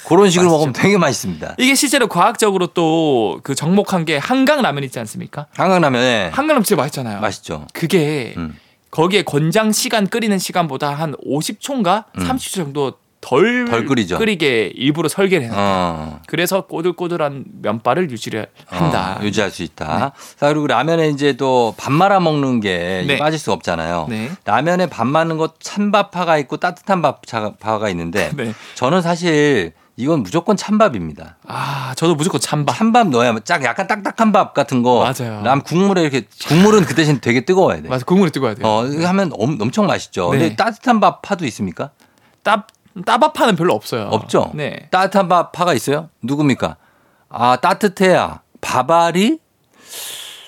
그런 0.07 0.31
식으로 0.31 0.49
맛있죠. 0.51 0.51
먹으면 0.51 0.73
되게 0.73 0.99
맛있습니다. 0.99 1.55
이게 1.59 1.75
실제로 1.75 2.07
과학적으로 2.07 2.69
또 2.69 3.41
그 3.43 3.57
정목한 3.57 4.05
게 4.05 4.19
한강 4.19 4.63
라면 4.63 4.85
있지 4.85 5.01
않습니까? 5.01 5.47
한강 5.57 5.81
라면 5.81 6.01
에 6.03 6.25
한강 6.27 6.49
라면 6.49 6.63
진짜 6.63 6.81
맛있잖아요. 6.81 7.21
맛있죠. 7.21 7.67
그게 7.73 8.35
음. 8.37 8.57
거기에 8.93 9.23
권장 9.23 9.73
시간 9.73 10.07
끓이는 10.07 10.39
시간보다 10.39 10.91
한 10.95 11.15
50초인가 11.27 12.05
30초 12.15 12.55
정도 12.55 12.93
덜, 13.23 13.45
음. 13.47 13.71
덜 13.71 13.87
끓이죠. 13.87 14.19
끓이게 14.19 14.73
일부러 14.75 15.09
설계를 15.09 15.47
해요. 15.47 15.53
어. 15.57 16.21
그래서 16.27 16.67
꼬들꼬들한 16.67 17.45
면발을 17.63 18.11
유지를 18.11 18.49
한다. 18.67 19.17
어, 19.21 19.25
유지할 19.25 19.51
수 19.51 19.63
있다. 19.63 20.13
자, 20.39 20.49
그리고 20.49 20.67
라면에 20.67 21.09
이제 21.09 21.33
또 21.35 21.75
밥 21.79 21.93
말아 21.93 22.21
먹는 22.21 22.61
게 22.61 23.05
네. 23.07 23.17
빠질 23.19 23.39
수가 23.39 23.55
없잖아요. 23.55 24.07
네. 24.11 24.31
라면에 24.45 24.87
밥 24.87 25.07
맞는 25.07 25.39
거 25.39 25.51
찬밥파가 25.61 26.37
있고 26.39 26.57
따뜻한 26.59 27.01
밥파가 27.01 27.89
있는데 27.91 28.31
네. 28.37 28.53
저는 28.75 29.01
사실 29.03 29.73
이건 29.97 30.23
무조건 30.23 30.57
찬밥입니다. 30.57 31.37
아, 31.47 31.93
저도 31.97 32.15
무조건 32.17 32.41
찬밥. 32.41 32.77
찬밥 32.77 33.09
넣어야 33.11 33.39
짝 33.45 33.63
약간 33.63 33.87
딱딱한 33.87 34.33
밥 34.33 34.53
같은 34.55 34.83
거. 34.83 35.01
맞아요. 35.05 35.43
남 35.43 35.61
국물에 35.61 36.03
이렇게 36.03 36.27
국물은 36.49 36.85
그 36.85 36.95
대신 36.97 37.21
되게 37.21 37.43
뜨거워야 37.45 37.81
돼. 37.83 37.89
맞아, 37.89 38.05
국물이 38.05 38.31
뜨거워야 38.33 38.55
돼요. 38.57 38.67
어, 38.67 38.87
이거 38.87 39.07
하면 39.07 39.31
엄, 39.39 39.59
엄청 39.61 39.87
맛있죠. 39.87 40.33
네. 40.33 40.39
근데 40.39 40.57
따뜻한 40.57 40.99
밥 40.99 41.23
파도 41.23 41.47
있습니까? 41.47 41.91
따 42.43 42.67
따밥파는 43.05 43.57
별로 43.57 43.75
없어요. 43.75 44.09
없죠. 44.11 44.51
네. 44.55 44.89
따뜻한 44.91 45.29
밥 45.29 45.53
파가 45.53 45.75
있어요? 45.75 46.11
누굽니까? 46.23 46.77
아, 47.29 47.57
따뜻해야. 47.57 48.43
밥알이 48.61 49.39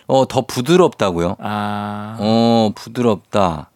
어, 0.07 0.29
더 0.29 0.43
부드럽다고요? 0.47 1.37
아, 1.41 2.17
어, 2.21 2.71
부드럽다. 2.75 3.71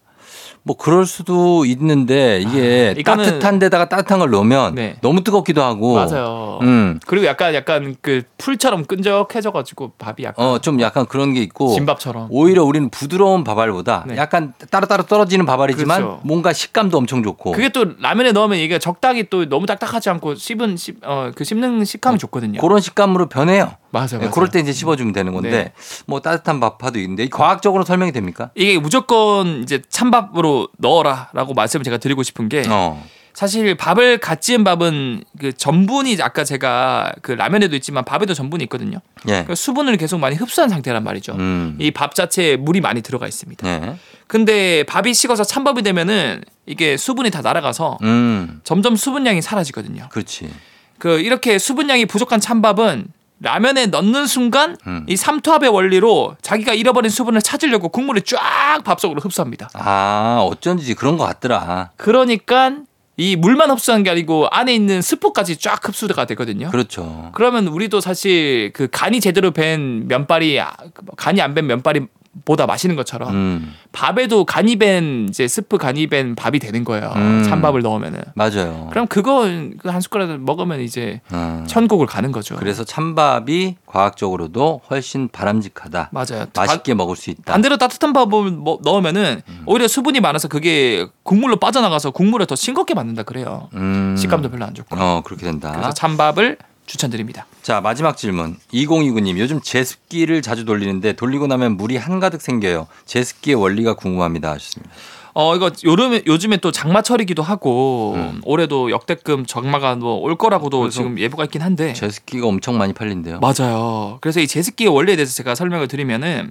뭐 0.62 0.76
그럴 0.76 1.06
수도 1.06 1.64
있는데 1.64 2.40
이게 2.40 2.94
아, 2.98 3.02
따뜻한 3.16 3.58
데다가 3.58 3.88
따뜻한 3.88 4.18
걸 4.18 4.30
넣으면 4.30 4.74
네. 4.74 4.96
너무 5.00 5.24
뜨겁기도 5.24 5.62
하고 5.62 5.94
맞아요. 5.94 6.58
음. 6.62 7.00
그리고 7.06 7.26
약간 7.26 7.54
약간 7.54 7.96
그 8.02 8.22
풀처럼 8.36 8.84
끈적해져 8.84 9.50
가지고 9.50 9.92
밥이 9.98 10.16
약간 10.24 10.44
어, 10.44 10.58
좀 10.58 10.80
약간 10.80 11.06
그런 11.06 11.32
게 11.32 11.40
있고 11.42 11.72
진밥처럼. 11.74 12.28
오히려 12.30 12.64
우리는 12.64 12.90
부드러운 12.90 13.44
밥알보다 13.44 14.04
네. 14.08 14.16
약간 14.16 14.52
따로따로 14.70 15.04
떨어지는 15.04 15.46
밥알이지만 15.46 16.00
그렇죠. 16.00 16.20
뭔가 16.24 16.52
식감도 16.52 16.98
엄청 16.98 17.22
좋고 17.22 17.52
그게 17.52 17.70
또 17.70 17.86
라면에 18.00 18.32
넣으면 18.32 18.58
이게 18.58 18.78
적당히 18.78 19.24
또 19.30 19.48
너무 19.48 19.66
딱딱하지 19.66 20.10
않고 20.10 20.34
씹은 20.34 20.76
씹, 20.76 20.96
어, 21.04 21.30
그 21.34 21.44
씹는 21.44 21.84
식감이 21.84 22.18
좋거든요. 22.18 22.60
그런 22.60 22.80
식감으로 22.80 23.28
변해요. 23.28 23.72
맞아요, 23.90 24.06
네, 24.08 24.16
맞아요. 24.18 24.30
그럴 24.32 24.50
때 24.50 24.60
이제 24.60 24.70
씹어주면 24.72 25.14
되는 25.14 25.32
건데 25.32 25.50
네. 25.50 25.72
뭐 26.06 26.20
따뜻한 26.20 26.60
밥파도 26.60 26.98
있는데 26.98 27.24
이 27.24 27.30
과학적으로 27.30 27.84
설명이 27.84 28.12
됩니까? 28.12 28.50
이게 28.54 28.78
무조건 28.78 29.62
이제 29.62 29.80
찬밥으로 29.88 30.57
넣어라라고 30.78 31.54
말씀을 31.54 31.84
제가 31.84 31.98
드리고 31.98 32.22
싶은 32.22 32.48
게 32.48 32.62
어. 32.68 33.04
사실 33.38 33.76
밥을 33.76 34.18
갓 34.18 34.40
지은 34.42 34.64
밥은 34.64 35.22
그 35.38 35.52
전분이 35.52 36.16
아까 36.20 36.42
제가 36.42 37.12
그 37.22 37.30
라면에도 37.30 37.76
있지만 37.76 38.04
밥에도 38.04 38.34
전분이 38.34 38.64
있거든요. 38.64 38.98
예. 39.26 39.30
그러니까 39.30 39.54
수분을 39.54 39.96
계속 39.96 40.18
많이 40.18 40.34
흡수한 40.34 40.68
상태란 40.68 41.04
말이죠. 41.04 41.34
음. 41.34 41.76
이밥 41.78 42.16
자체에 42.16 42.56
물이 42.56 42.80
많이 42.80 43.00
들어가 43.00 43.28
있습니다. 43.28 43.68
예. 43.68 43.96
근데 44.26 44.82
밥이 44.82 45.14
식어서 45.14 45.44
찬밥이 45.44 45.82
되면은 45.82 46.42
이게 46.66 46.96
수분이 46.96 47.30
다 47.30 47.40
날아가서 47.40 47.98
음. 48.02 48.60
점점 48.64 48.96
수분량이 48.96 49.40
사라지거든요. 49.40 50.08
그렇지. 50.10 50.50
그 50.98 51.20
이렇게 51.20 51.58
수분량이 51.58 52.06
부족한 52.06 52.40
찬밥은 52.40 53.06
라면에 53.40 53.86
넣는 53.86 54.26
순간 54.26 54.76
음. 54.86 55.04
이 55.08 55.16
삼투압의 55.16 55.70
원리로 55.70 56.36
자기가 56.42 56.74
잃어버린 56.74 57.10
수분을 57.10 57.40
찾으려고 57.40 57.88
국물을 57.88 58.22
쫙 58.22 58.82
밥속으로 58.84 59.20
흡수합니다. 59.20 59.70
아, 59.74 60.38
어쩐지 60.42 60.94
그런 60.94 61.16
것 61.16 61.24
같더라. 61.24 61.90
그러니까 61.96 62.72
이 63.16 63.36
물만 63.36 63.70
흡수한 63.70 64.02
게 64.02 64.10
아니고 64.10 64.48
안에 64.50 64.74
있는 64.74 65.02
스포까지 65.02 65.56
쫙 65.58 65.86
흡수가 65.86 66.24
되거든요. 66.26 66.70
그렇죠. 66.70 67.30
그러면 67.32 67.66
우리도 67.68 68.00
사실 68.00 68.72
그 68.74 68.88
간이 68.90 69.20
제대로 69.20 69.50
밴 69.52 70.06
면발이 70.08 70.60
아, 70.60 70.72
간이 71.16 71.40
안 71.40 71.54
밴 71.54 71.66
면발이 71.66 72.06
보다 72.44 72.66
맛있는 72.66 72.96
것처럼 72.96 73.34
음. 73.34 73.74
밥에도 73.92 74.44
간이 74.44 74.76
밴 74.76 75.26
이제 75.28 75.48
스프 75.48 75.78
간이 75.78 76.06
밴 76.08 76.34
밥이 76.34 76.58
되는 76.58 76.84
거예요. 76.84 77.12
음. 77.16 77.42
찬밥을 77.48 77.82
넣으면은. 77.82 78.20
맞아요. 78.34 78.88
그럼 78.90 79.06
그거 79.06 79.46
그한 79.78 80.00
숟가락 80.00 80.40
먹으면 80.40 80.80
이제 80.80 81.20
음. 81.32 81.64
천국을 81.68 82.06
가는 82.06 82.32
거죠. 82.32 82.56
그래서 82.56 82.84
찬밥이 82.84 83.76
과학적으로도 83.86 84.82
훨씬 84.90 85.28
바람직하다. 85.28 86.10
맞아요. 86.12 86.46
맛있게 86.54 86.94
먹을 86.94 87.16
수 87.16 87.30
있다. 87.30 87.52
반대로 87.52 87.76
따뜻한 87.76 88.12
밥을 88.12 88.50
뭐- 88.52 88.78
넣으면은 88.82 89.42
음. 89.48 89.62
오히려 89.66 89.88
수분이 89.88 90.20
많아서 90.20 90.48
그게 90.48 91.06
국물로 91.22 91.56
빠져나가서 91.56 92.10
국물을 92.10 92.46
더 92.46 92.56
싱겁게 92.56 92.94
만든다 92.94 93.22
그래요. 93.24 93.68
음. 93.74 94.16
식감도 94.18 94.50
별로 94.50 94.64
안 94.64 94.74
좋고. 94.74 94.96
어, 94.98 95.22
그렇게 95.24 95.44
된다. 95.46 95.72
그래서 95.72 95.92
찬밥을 95.92 96.58
추천드립니다. 96.88 97.46
자, 97.62 97.80
마지막 97.80 98.16
질문. 98.16 98.56
2029님, 98.72 99.38
요즘 99.38 99.60
제습기를 99.60 100.42
자주 100.42 100.64
돌리는데 100.64 101.12
돌리고 101.12 101.46
나면 101.46 101.76
물이 101.76 101.96
한가득 101.96 102.40
생겨요. 102.40 102.88
제습기의 103.04 103.54
원리가 103.54 103.94
궁금합니다. 103.94 104.50
하셨습니다. 104.52 104.92
어 105.34 105.54
이거 105.54 105.70
요즘에 105.84 106.22
요즘에 106.26 106.56
또 106.56 106.72
장마철이기도 106.72 107.44
하고 107.44 108.14
음. 108.16 108.40
올해도 108.44 108.90
역대급 108.90 109.46
장마가 109.46 109.94
뭐 109.94 110.16
올 110.18 110.36
거라고도 110.36 110.88
지금 110.88 111.16
예보가 111.16 111.44
있긴 111.44 111.62
한데 111.62 111.92
제습기가 111.92 112.44
엄청 112.48 112.76
많이 112.76 112.92
팔린대요. 112.92 113.38
맞아요. 113.38 114.18
그래서 114.20 114.40
이 114.40 114.48
제습기의 114.48 114.88
원리에 114.92 115.14
대해서 115.14 115.32
제가 115.36 115.54
설명을 115.54 115.86
드리면은 115.86 116.50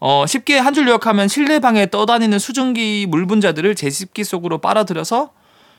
어 0.00 0.24
쉽게 0.26 0.58
한 0.58 0.74
줄 0.74 0.88
요약하면 0.88 1.28
실내방에 1.28 1.90
떠다니는 1.90 2.40
수증기 2.40 3.06
물 3.08 3.26
분자들을 3.26 3.76
제습기 3.76 4.24
속으로 4.24 4.58
빨아들여서 4.58 5.30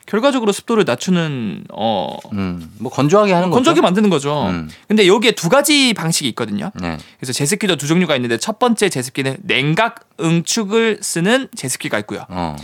결과적으로 0.06 0.52
습도를 0.52 0.84
낮추는 0.86 1.64
어 1.72 2.16
음, 2.32 2.72
뭐 2.78 2.90
건조하게 2.90 3.32
하는 3.32 3.50
거죠. 3.50 3.56
건조하게 3.56 3.80
만드는 3.80 4.08
거죠. 4.08 4.46
음. 4.46 4.70
근데 4.86 5.06
여기에 5.06 5.32
두 5.32 5.48
가지 5.48 5.92
방식이 5.94 6.28
있거든요. 6.30 6.70
네. 6.80 6.96
그래서 7.18 7.32
제습기도 7.32 7.76
두 7.76 7.88
종류가 7.88 8.14
있는데 8.16 8.38
첫 8.38 8.58
번째 8.58 8.88
제습기는 8.88 9.38
냉각 9.42 10.08
응축을 10.20 11.00
쓰는 11.02 11.48
제습기가 11.56 11.98
있고요. 12.00 12.24
어. 12.28 12.56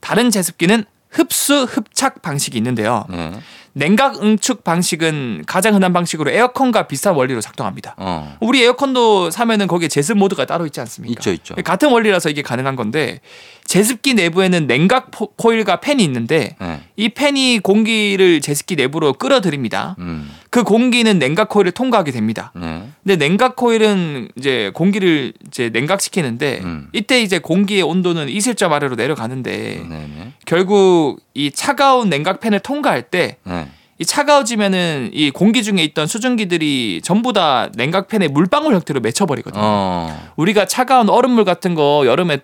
다른 0.00 0.30
제습기는 0.30 0.84
흡수 1.10 1.64
흡착 1.64 2.22
방식이 2.22 2.56
있는데요. 2.56 3.04
네. 3.10 3.32
냉각 3.74 4.22
응축 4.22 4.64
방식은 4.64 5.44
가장 5.46 5.74
흔한 5.74 5.92
방식으로 5.92 6.30
에어컨과 6.30 6.88
비슷한 6.88 7.14
원리로 7.14 7.40
작동합니다. 7.40 7.94
어. 7.98 8.36
우리 8.40 8.62
에어컨도 8.62 9.30
사면은 9.30 9.66
거기에 9.68 9.88
제습 9.88 10.16
모드가 10.16 10.46
따로 10.46 10.66
있지 10.66 10.80
않습니까? 10.80 11.12
있죠, 11.12 11.30
있죠. 11.32 11.54
같은 11.62 11.90
원리라서 11.90 12.28
이게 12.28 12.42
가능한 12.42 12.76
건데 12.76 13.20
제습기 13.68 14.14
내부에는 14.14 14.66
냉각 14.66 15.10
포- 15.10 15.26
코일과 15.36 15.80
팬이 15.80 16.02
있는데 16.02 16.56
네. 16.58 16.80
이 16.96 17.10
팬이 17.10 17.58
공기를 17.58 18.40
제습기 18.40 18.76
내부로 18.76 19.12
끌어들입니다. 19.12 19.94
음. 19.98 20.30
그 20.48 20.62
공기는 20.64 21.18
냉각 21.18 21.50
코일을 21.50 21.72
통과하게 21.72 22.10
됩니다. 22.12 22.50
네. 22.56 22.82
근데 23.04 23.16
냉각 23.16 23.56
코일은 23.56 24.30
이제 24.38 24.70
공기를 24.72 25.34
이제 25.46 25.68
냉각시키는데 25.68 26.60
음. 26.64 26.88
이때 26.94 27.20
이제 27.20 27.38
공기의 27.38 27.82
온도는 27.82 28.30
이슬점 28.30 28.72
아래로 28.72 28.96
내려가는데 28.96 29.50
네, 29.86 30.08
네. 30.16 30.32
결국 30.46 31.20
이 31.34 31.50
차가운 31.50 32.08
냉각 32.08 32.40
팬을 32.40 32.60
통과할 32.60 33.02
때 33.02 33.36
네. 33.44 33.68
이 33.98 34.04
차가워지면은 34.06 35.10
이 35.12 35.30
공기 35.30 35.62
중에 35.62 35.82
있던 35.82 36.06
수증기들이 36.06 37.00
전부 37.04 37.34
다 37.34 37.68
냉각팬의 37.74 38.28
물방울 38.28 38.72
형태로 38.72 39.00
맺혀버리거든요. 39.00 39.60
어. 39.62 40.30
우리가 40.36 40.64
차가운 40.66 41.10
얼음물 41.10 41.44
같은 41.44 41.74
거 41.74 42.04
여름에 42.06 42.38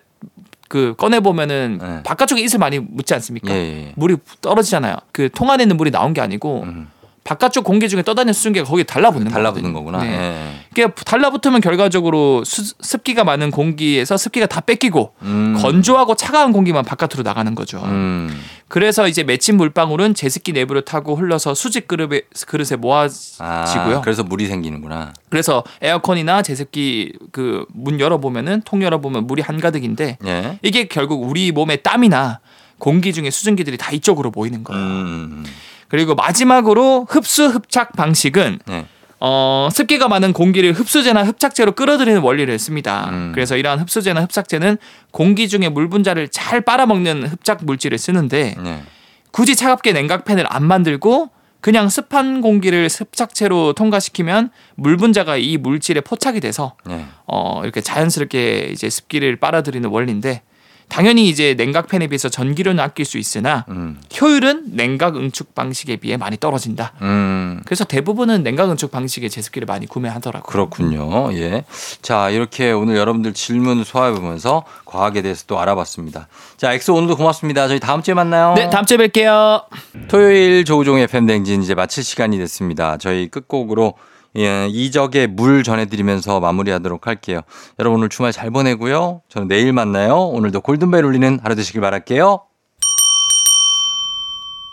그 0.67 0.95
꺼내 0.97 1.19
보면은 1.19 1.79
네. 1.81 2.03
바깥쪽에 2.03 2.41
이슬 2.41 2.57
많이 2.59 2.79
묻지 2.79 3.13
않습니까? 3.13 3.53
예, 3.53 3.55
예. 3.87 3.93
물이 3.95 4.17
떨어지잖아요. 4.41 4.95
그 5.11 5.29
통 5.29 5.51
안에 5.51 5.63
있는 5.63 5.77
물이 5.77 5.91
나온 5.91 6.13
게 6.13 6.21
아니고 6.21 6.63
음. 6.63 6.87
바깥쪽 7.25 7.63
공기 7.63 7.89
중에 7.89 8.03
떠다니는 8.03 8.33
수증기가 8.33 8.65
거기에 8.65 8.83
달라붙는 8.83 9.31
달라붙는 9.31 9.73
거거든요. 9.73 9.99
거구나. 9.99 10.17
네. 10.17 10.17
예. 10.19 10.55
이게 10.71 10.87
달라붙으면 10.93 11.59
결과적으로 11.59 12.43
수- 12.45 12.75
습기가 12.79 13.23
많은 13.23 13.49
공기에서 13.49 14.15
습기가 14.15 14.45
다 14.45 14.61
뺏기고 14.61 15.13
음. 15.23 15.57
건조하고 15.59 16.13
차가운 16.15 16.51
공기만 16.51 16.85
바깥으로 16.85 17.23
나가는 17.23 17.53
거죠. 17.55 17.81
음. 17.83 18.29
그래서 18.67 19.07
이제 19.07 19.23
맺힌 19.23 19.57
물방울은 19.57 20.13
제습기 20.13 20.53
내부를 20.53 20.83
타고 20.83 21.15
흘러서 21.15 21.55
수직 21.55 21.87
그릇에, 21.87 22.21
그릇에 22.45 22.77
모아지고요. 22.77 23.97
아, 23.97 24.01
그래서 24.01 24.23
물이 24.23 24.45
생기는구나. 24.45 25.13
그래서 25.29 25.63
에어컨이나 25.81 26.43
제습기 26.43 27.11
그 27.31 27.65
문 27.73 27.99
열어보면은 27.99 28.61
통 28.65 28.83
열어보면 28.83 29.25
물이 29.25 29.41
한가득인데 29.41 30.19
예. 30.25 30.59
이게 30.61 30.87
결국 30.87 31.23
우리 31.23 31.51
몸의 31.51 31.81
땀이나 31.81 32.39
공기 32.77 33.13
중에 33.13 33.31
수증기들이 33.31 33.77
다 33.77 33.91
이쪽으로 33.91 34.29
모이는 34.31 34.63
거예요. 34.63 34.83
음. 34.83 35.45
그리고 35.87 36.15
마지막으로 36.15 37.05
흡수 37.09 37.47
흡착 37.47 37.93
방식은 37.93 38.59
네. 38.65 38.85
어, 39.19 39.69
습기가 39.71 40.07
많은 40.07 40.33
공기를 40.33 40.73
흡수제나 40.73 41.23
흡착제로 41.23 41.71
끌어들이는 41.71 42.21
원리를 42.21 42.57
씁니다. 42.59 43.09
음. 43.11 43.31
그래서 43.33 43.55
이러한 43.55 43.79
흡수제나 43.79 44.21
흡착제는 44.21 44.77
공기 45.11 45.47
중에 45.47 45.69
물 45.69 45.89
분자를 45.89 46.27
잘 46.29 46.61
빨아먹는 46.61 47.27
흡착 47.27 47.63
물질을 47.63 47.97
쓰는데 47.97 48.55
네. 48.61 48.83
굳이 49.31 49.55
차갑게 49.55 49.93
냉각팬을 49.93 50.45
안 50.47 50.63
만들고 50.63 51.29
그냥 51.61 51.89
습한 51.89 52.41
공기를 52.41 52.87
흡착체로 52.87 53.73
통과시키면 53.73 54.51
물 54.75 54.97
분자가 54.97 55.37
이 55.37 55.57
물질에 55.57 56.01
포착이 56.01 56.39
돼서 56.39 56.75
네. 56.85 57.07
어, 57.25 57.61
이렇게 57.63 57.81
자연스럽게 57.81 58.69
이제 58.71 58.89
습기를 58.89 59.37
빨아들이는 59.37 59.89
원리인데 59.89 60.43
당연히 60.87 61.27
이제 61.27 61.55
냉각팬에 61.55 62.07
비해서 62.07 62.29
전기료는 62.29 62.81
아낄 62.81 63.05
수 63.05 63.17
있으나 63.17 63.65
음. 63.69 63.99
효율은 64.19 64.75
냉각 64.75 65.15
응축 65.17 65.53
방식에 65.53 65.97
비해 65.97 66.15
많이 66.17 66.37
떨어진다. 66.37 66.93
음. 67.01 67.61
그래서 67.65 67.83
대부분은 67.83 68.43
냉각 68.43 68.69
응축 68.69 68.91
방식의 68.91 69.29
제습기를 69.29 69.65
많이 69.65 69.87
구매하더라고요. 69.87 70.49
그렇군요. 70.49 71.33
예. 71.33 71.65
자, 72.01 72.29
이렇게 72.29 72.71
오늘 72.71 72.95
여러분들 72.95 73.33
질문 73.33 73.83
소화해 73.83 74.13
보면서 74.13 74.63
과학에 74.85 75.21
대해서 75.21 75.43
또 75.47 75.59
알아봤습니다. 75.59 76.27
자, 76.57 76.73
엑소 76.73 76.93
오늘도 76.93 77.17
고맙습니다. 77.17 77.67
저희 77.67 77.79
다음 77.79 78.01
주에 78.01 78.13
만나요. 78.13 78.53
네, 78.55 78.69
다음 78.69 78.85
주에 78.85 78.97
뵐게요. 78.97 79.65
토요일 80.07 80.65
조우종의 80.65 81.07
FM대행진 81.07 81.61
이제 81.63 81.75
마칠 81.75 82.03
시간이 82.03 82.37
됐습니다. 82.37 82.97
저희 82.97 83.27
끝곡으로 83.27 83.95
예, 84.37 84.67
이적의 84.69 85.27
물 85.27 85.63
전해드리면서 85.63 86.39
마무리하도록 86.39 87.07
할게요. 87.07 87.41
여러분 87.79 87.99
오늘 87.99 88.09
주말 88.09 88.31
잘 88.31 88.51
보내고요. 88.51 89.21
저는 89.29 89.47
내일 89.47 89.71
만나요. 89.73 90.17
오늘도 90.17 90.61
골든벨 90.61 91.05
울리는 91.05 91.39
하루 91.41 91.55
되시길 91.55 91.81
바랄게요. 91.81 92.41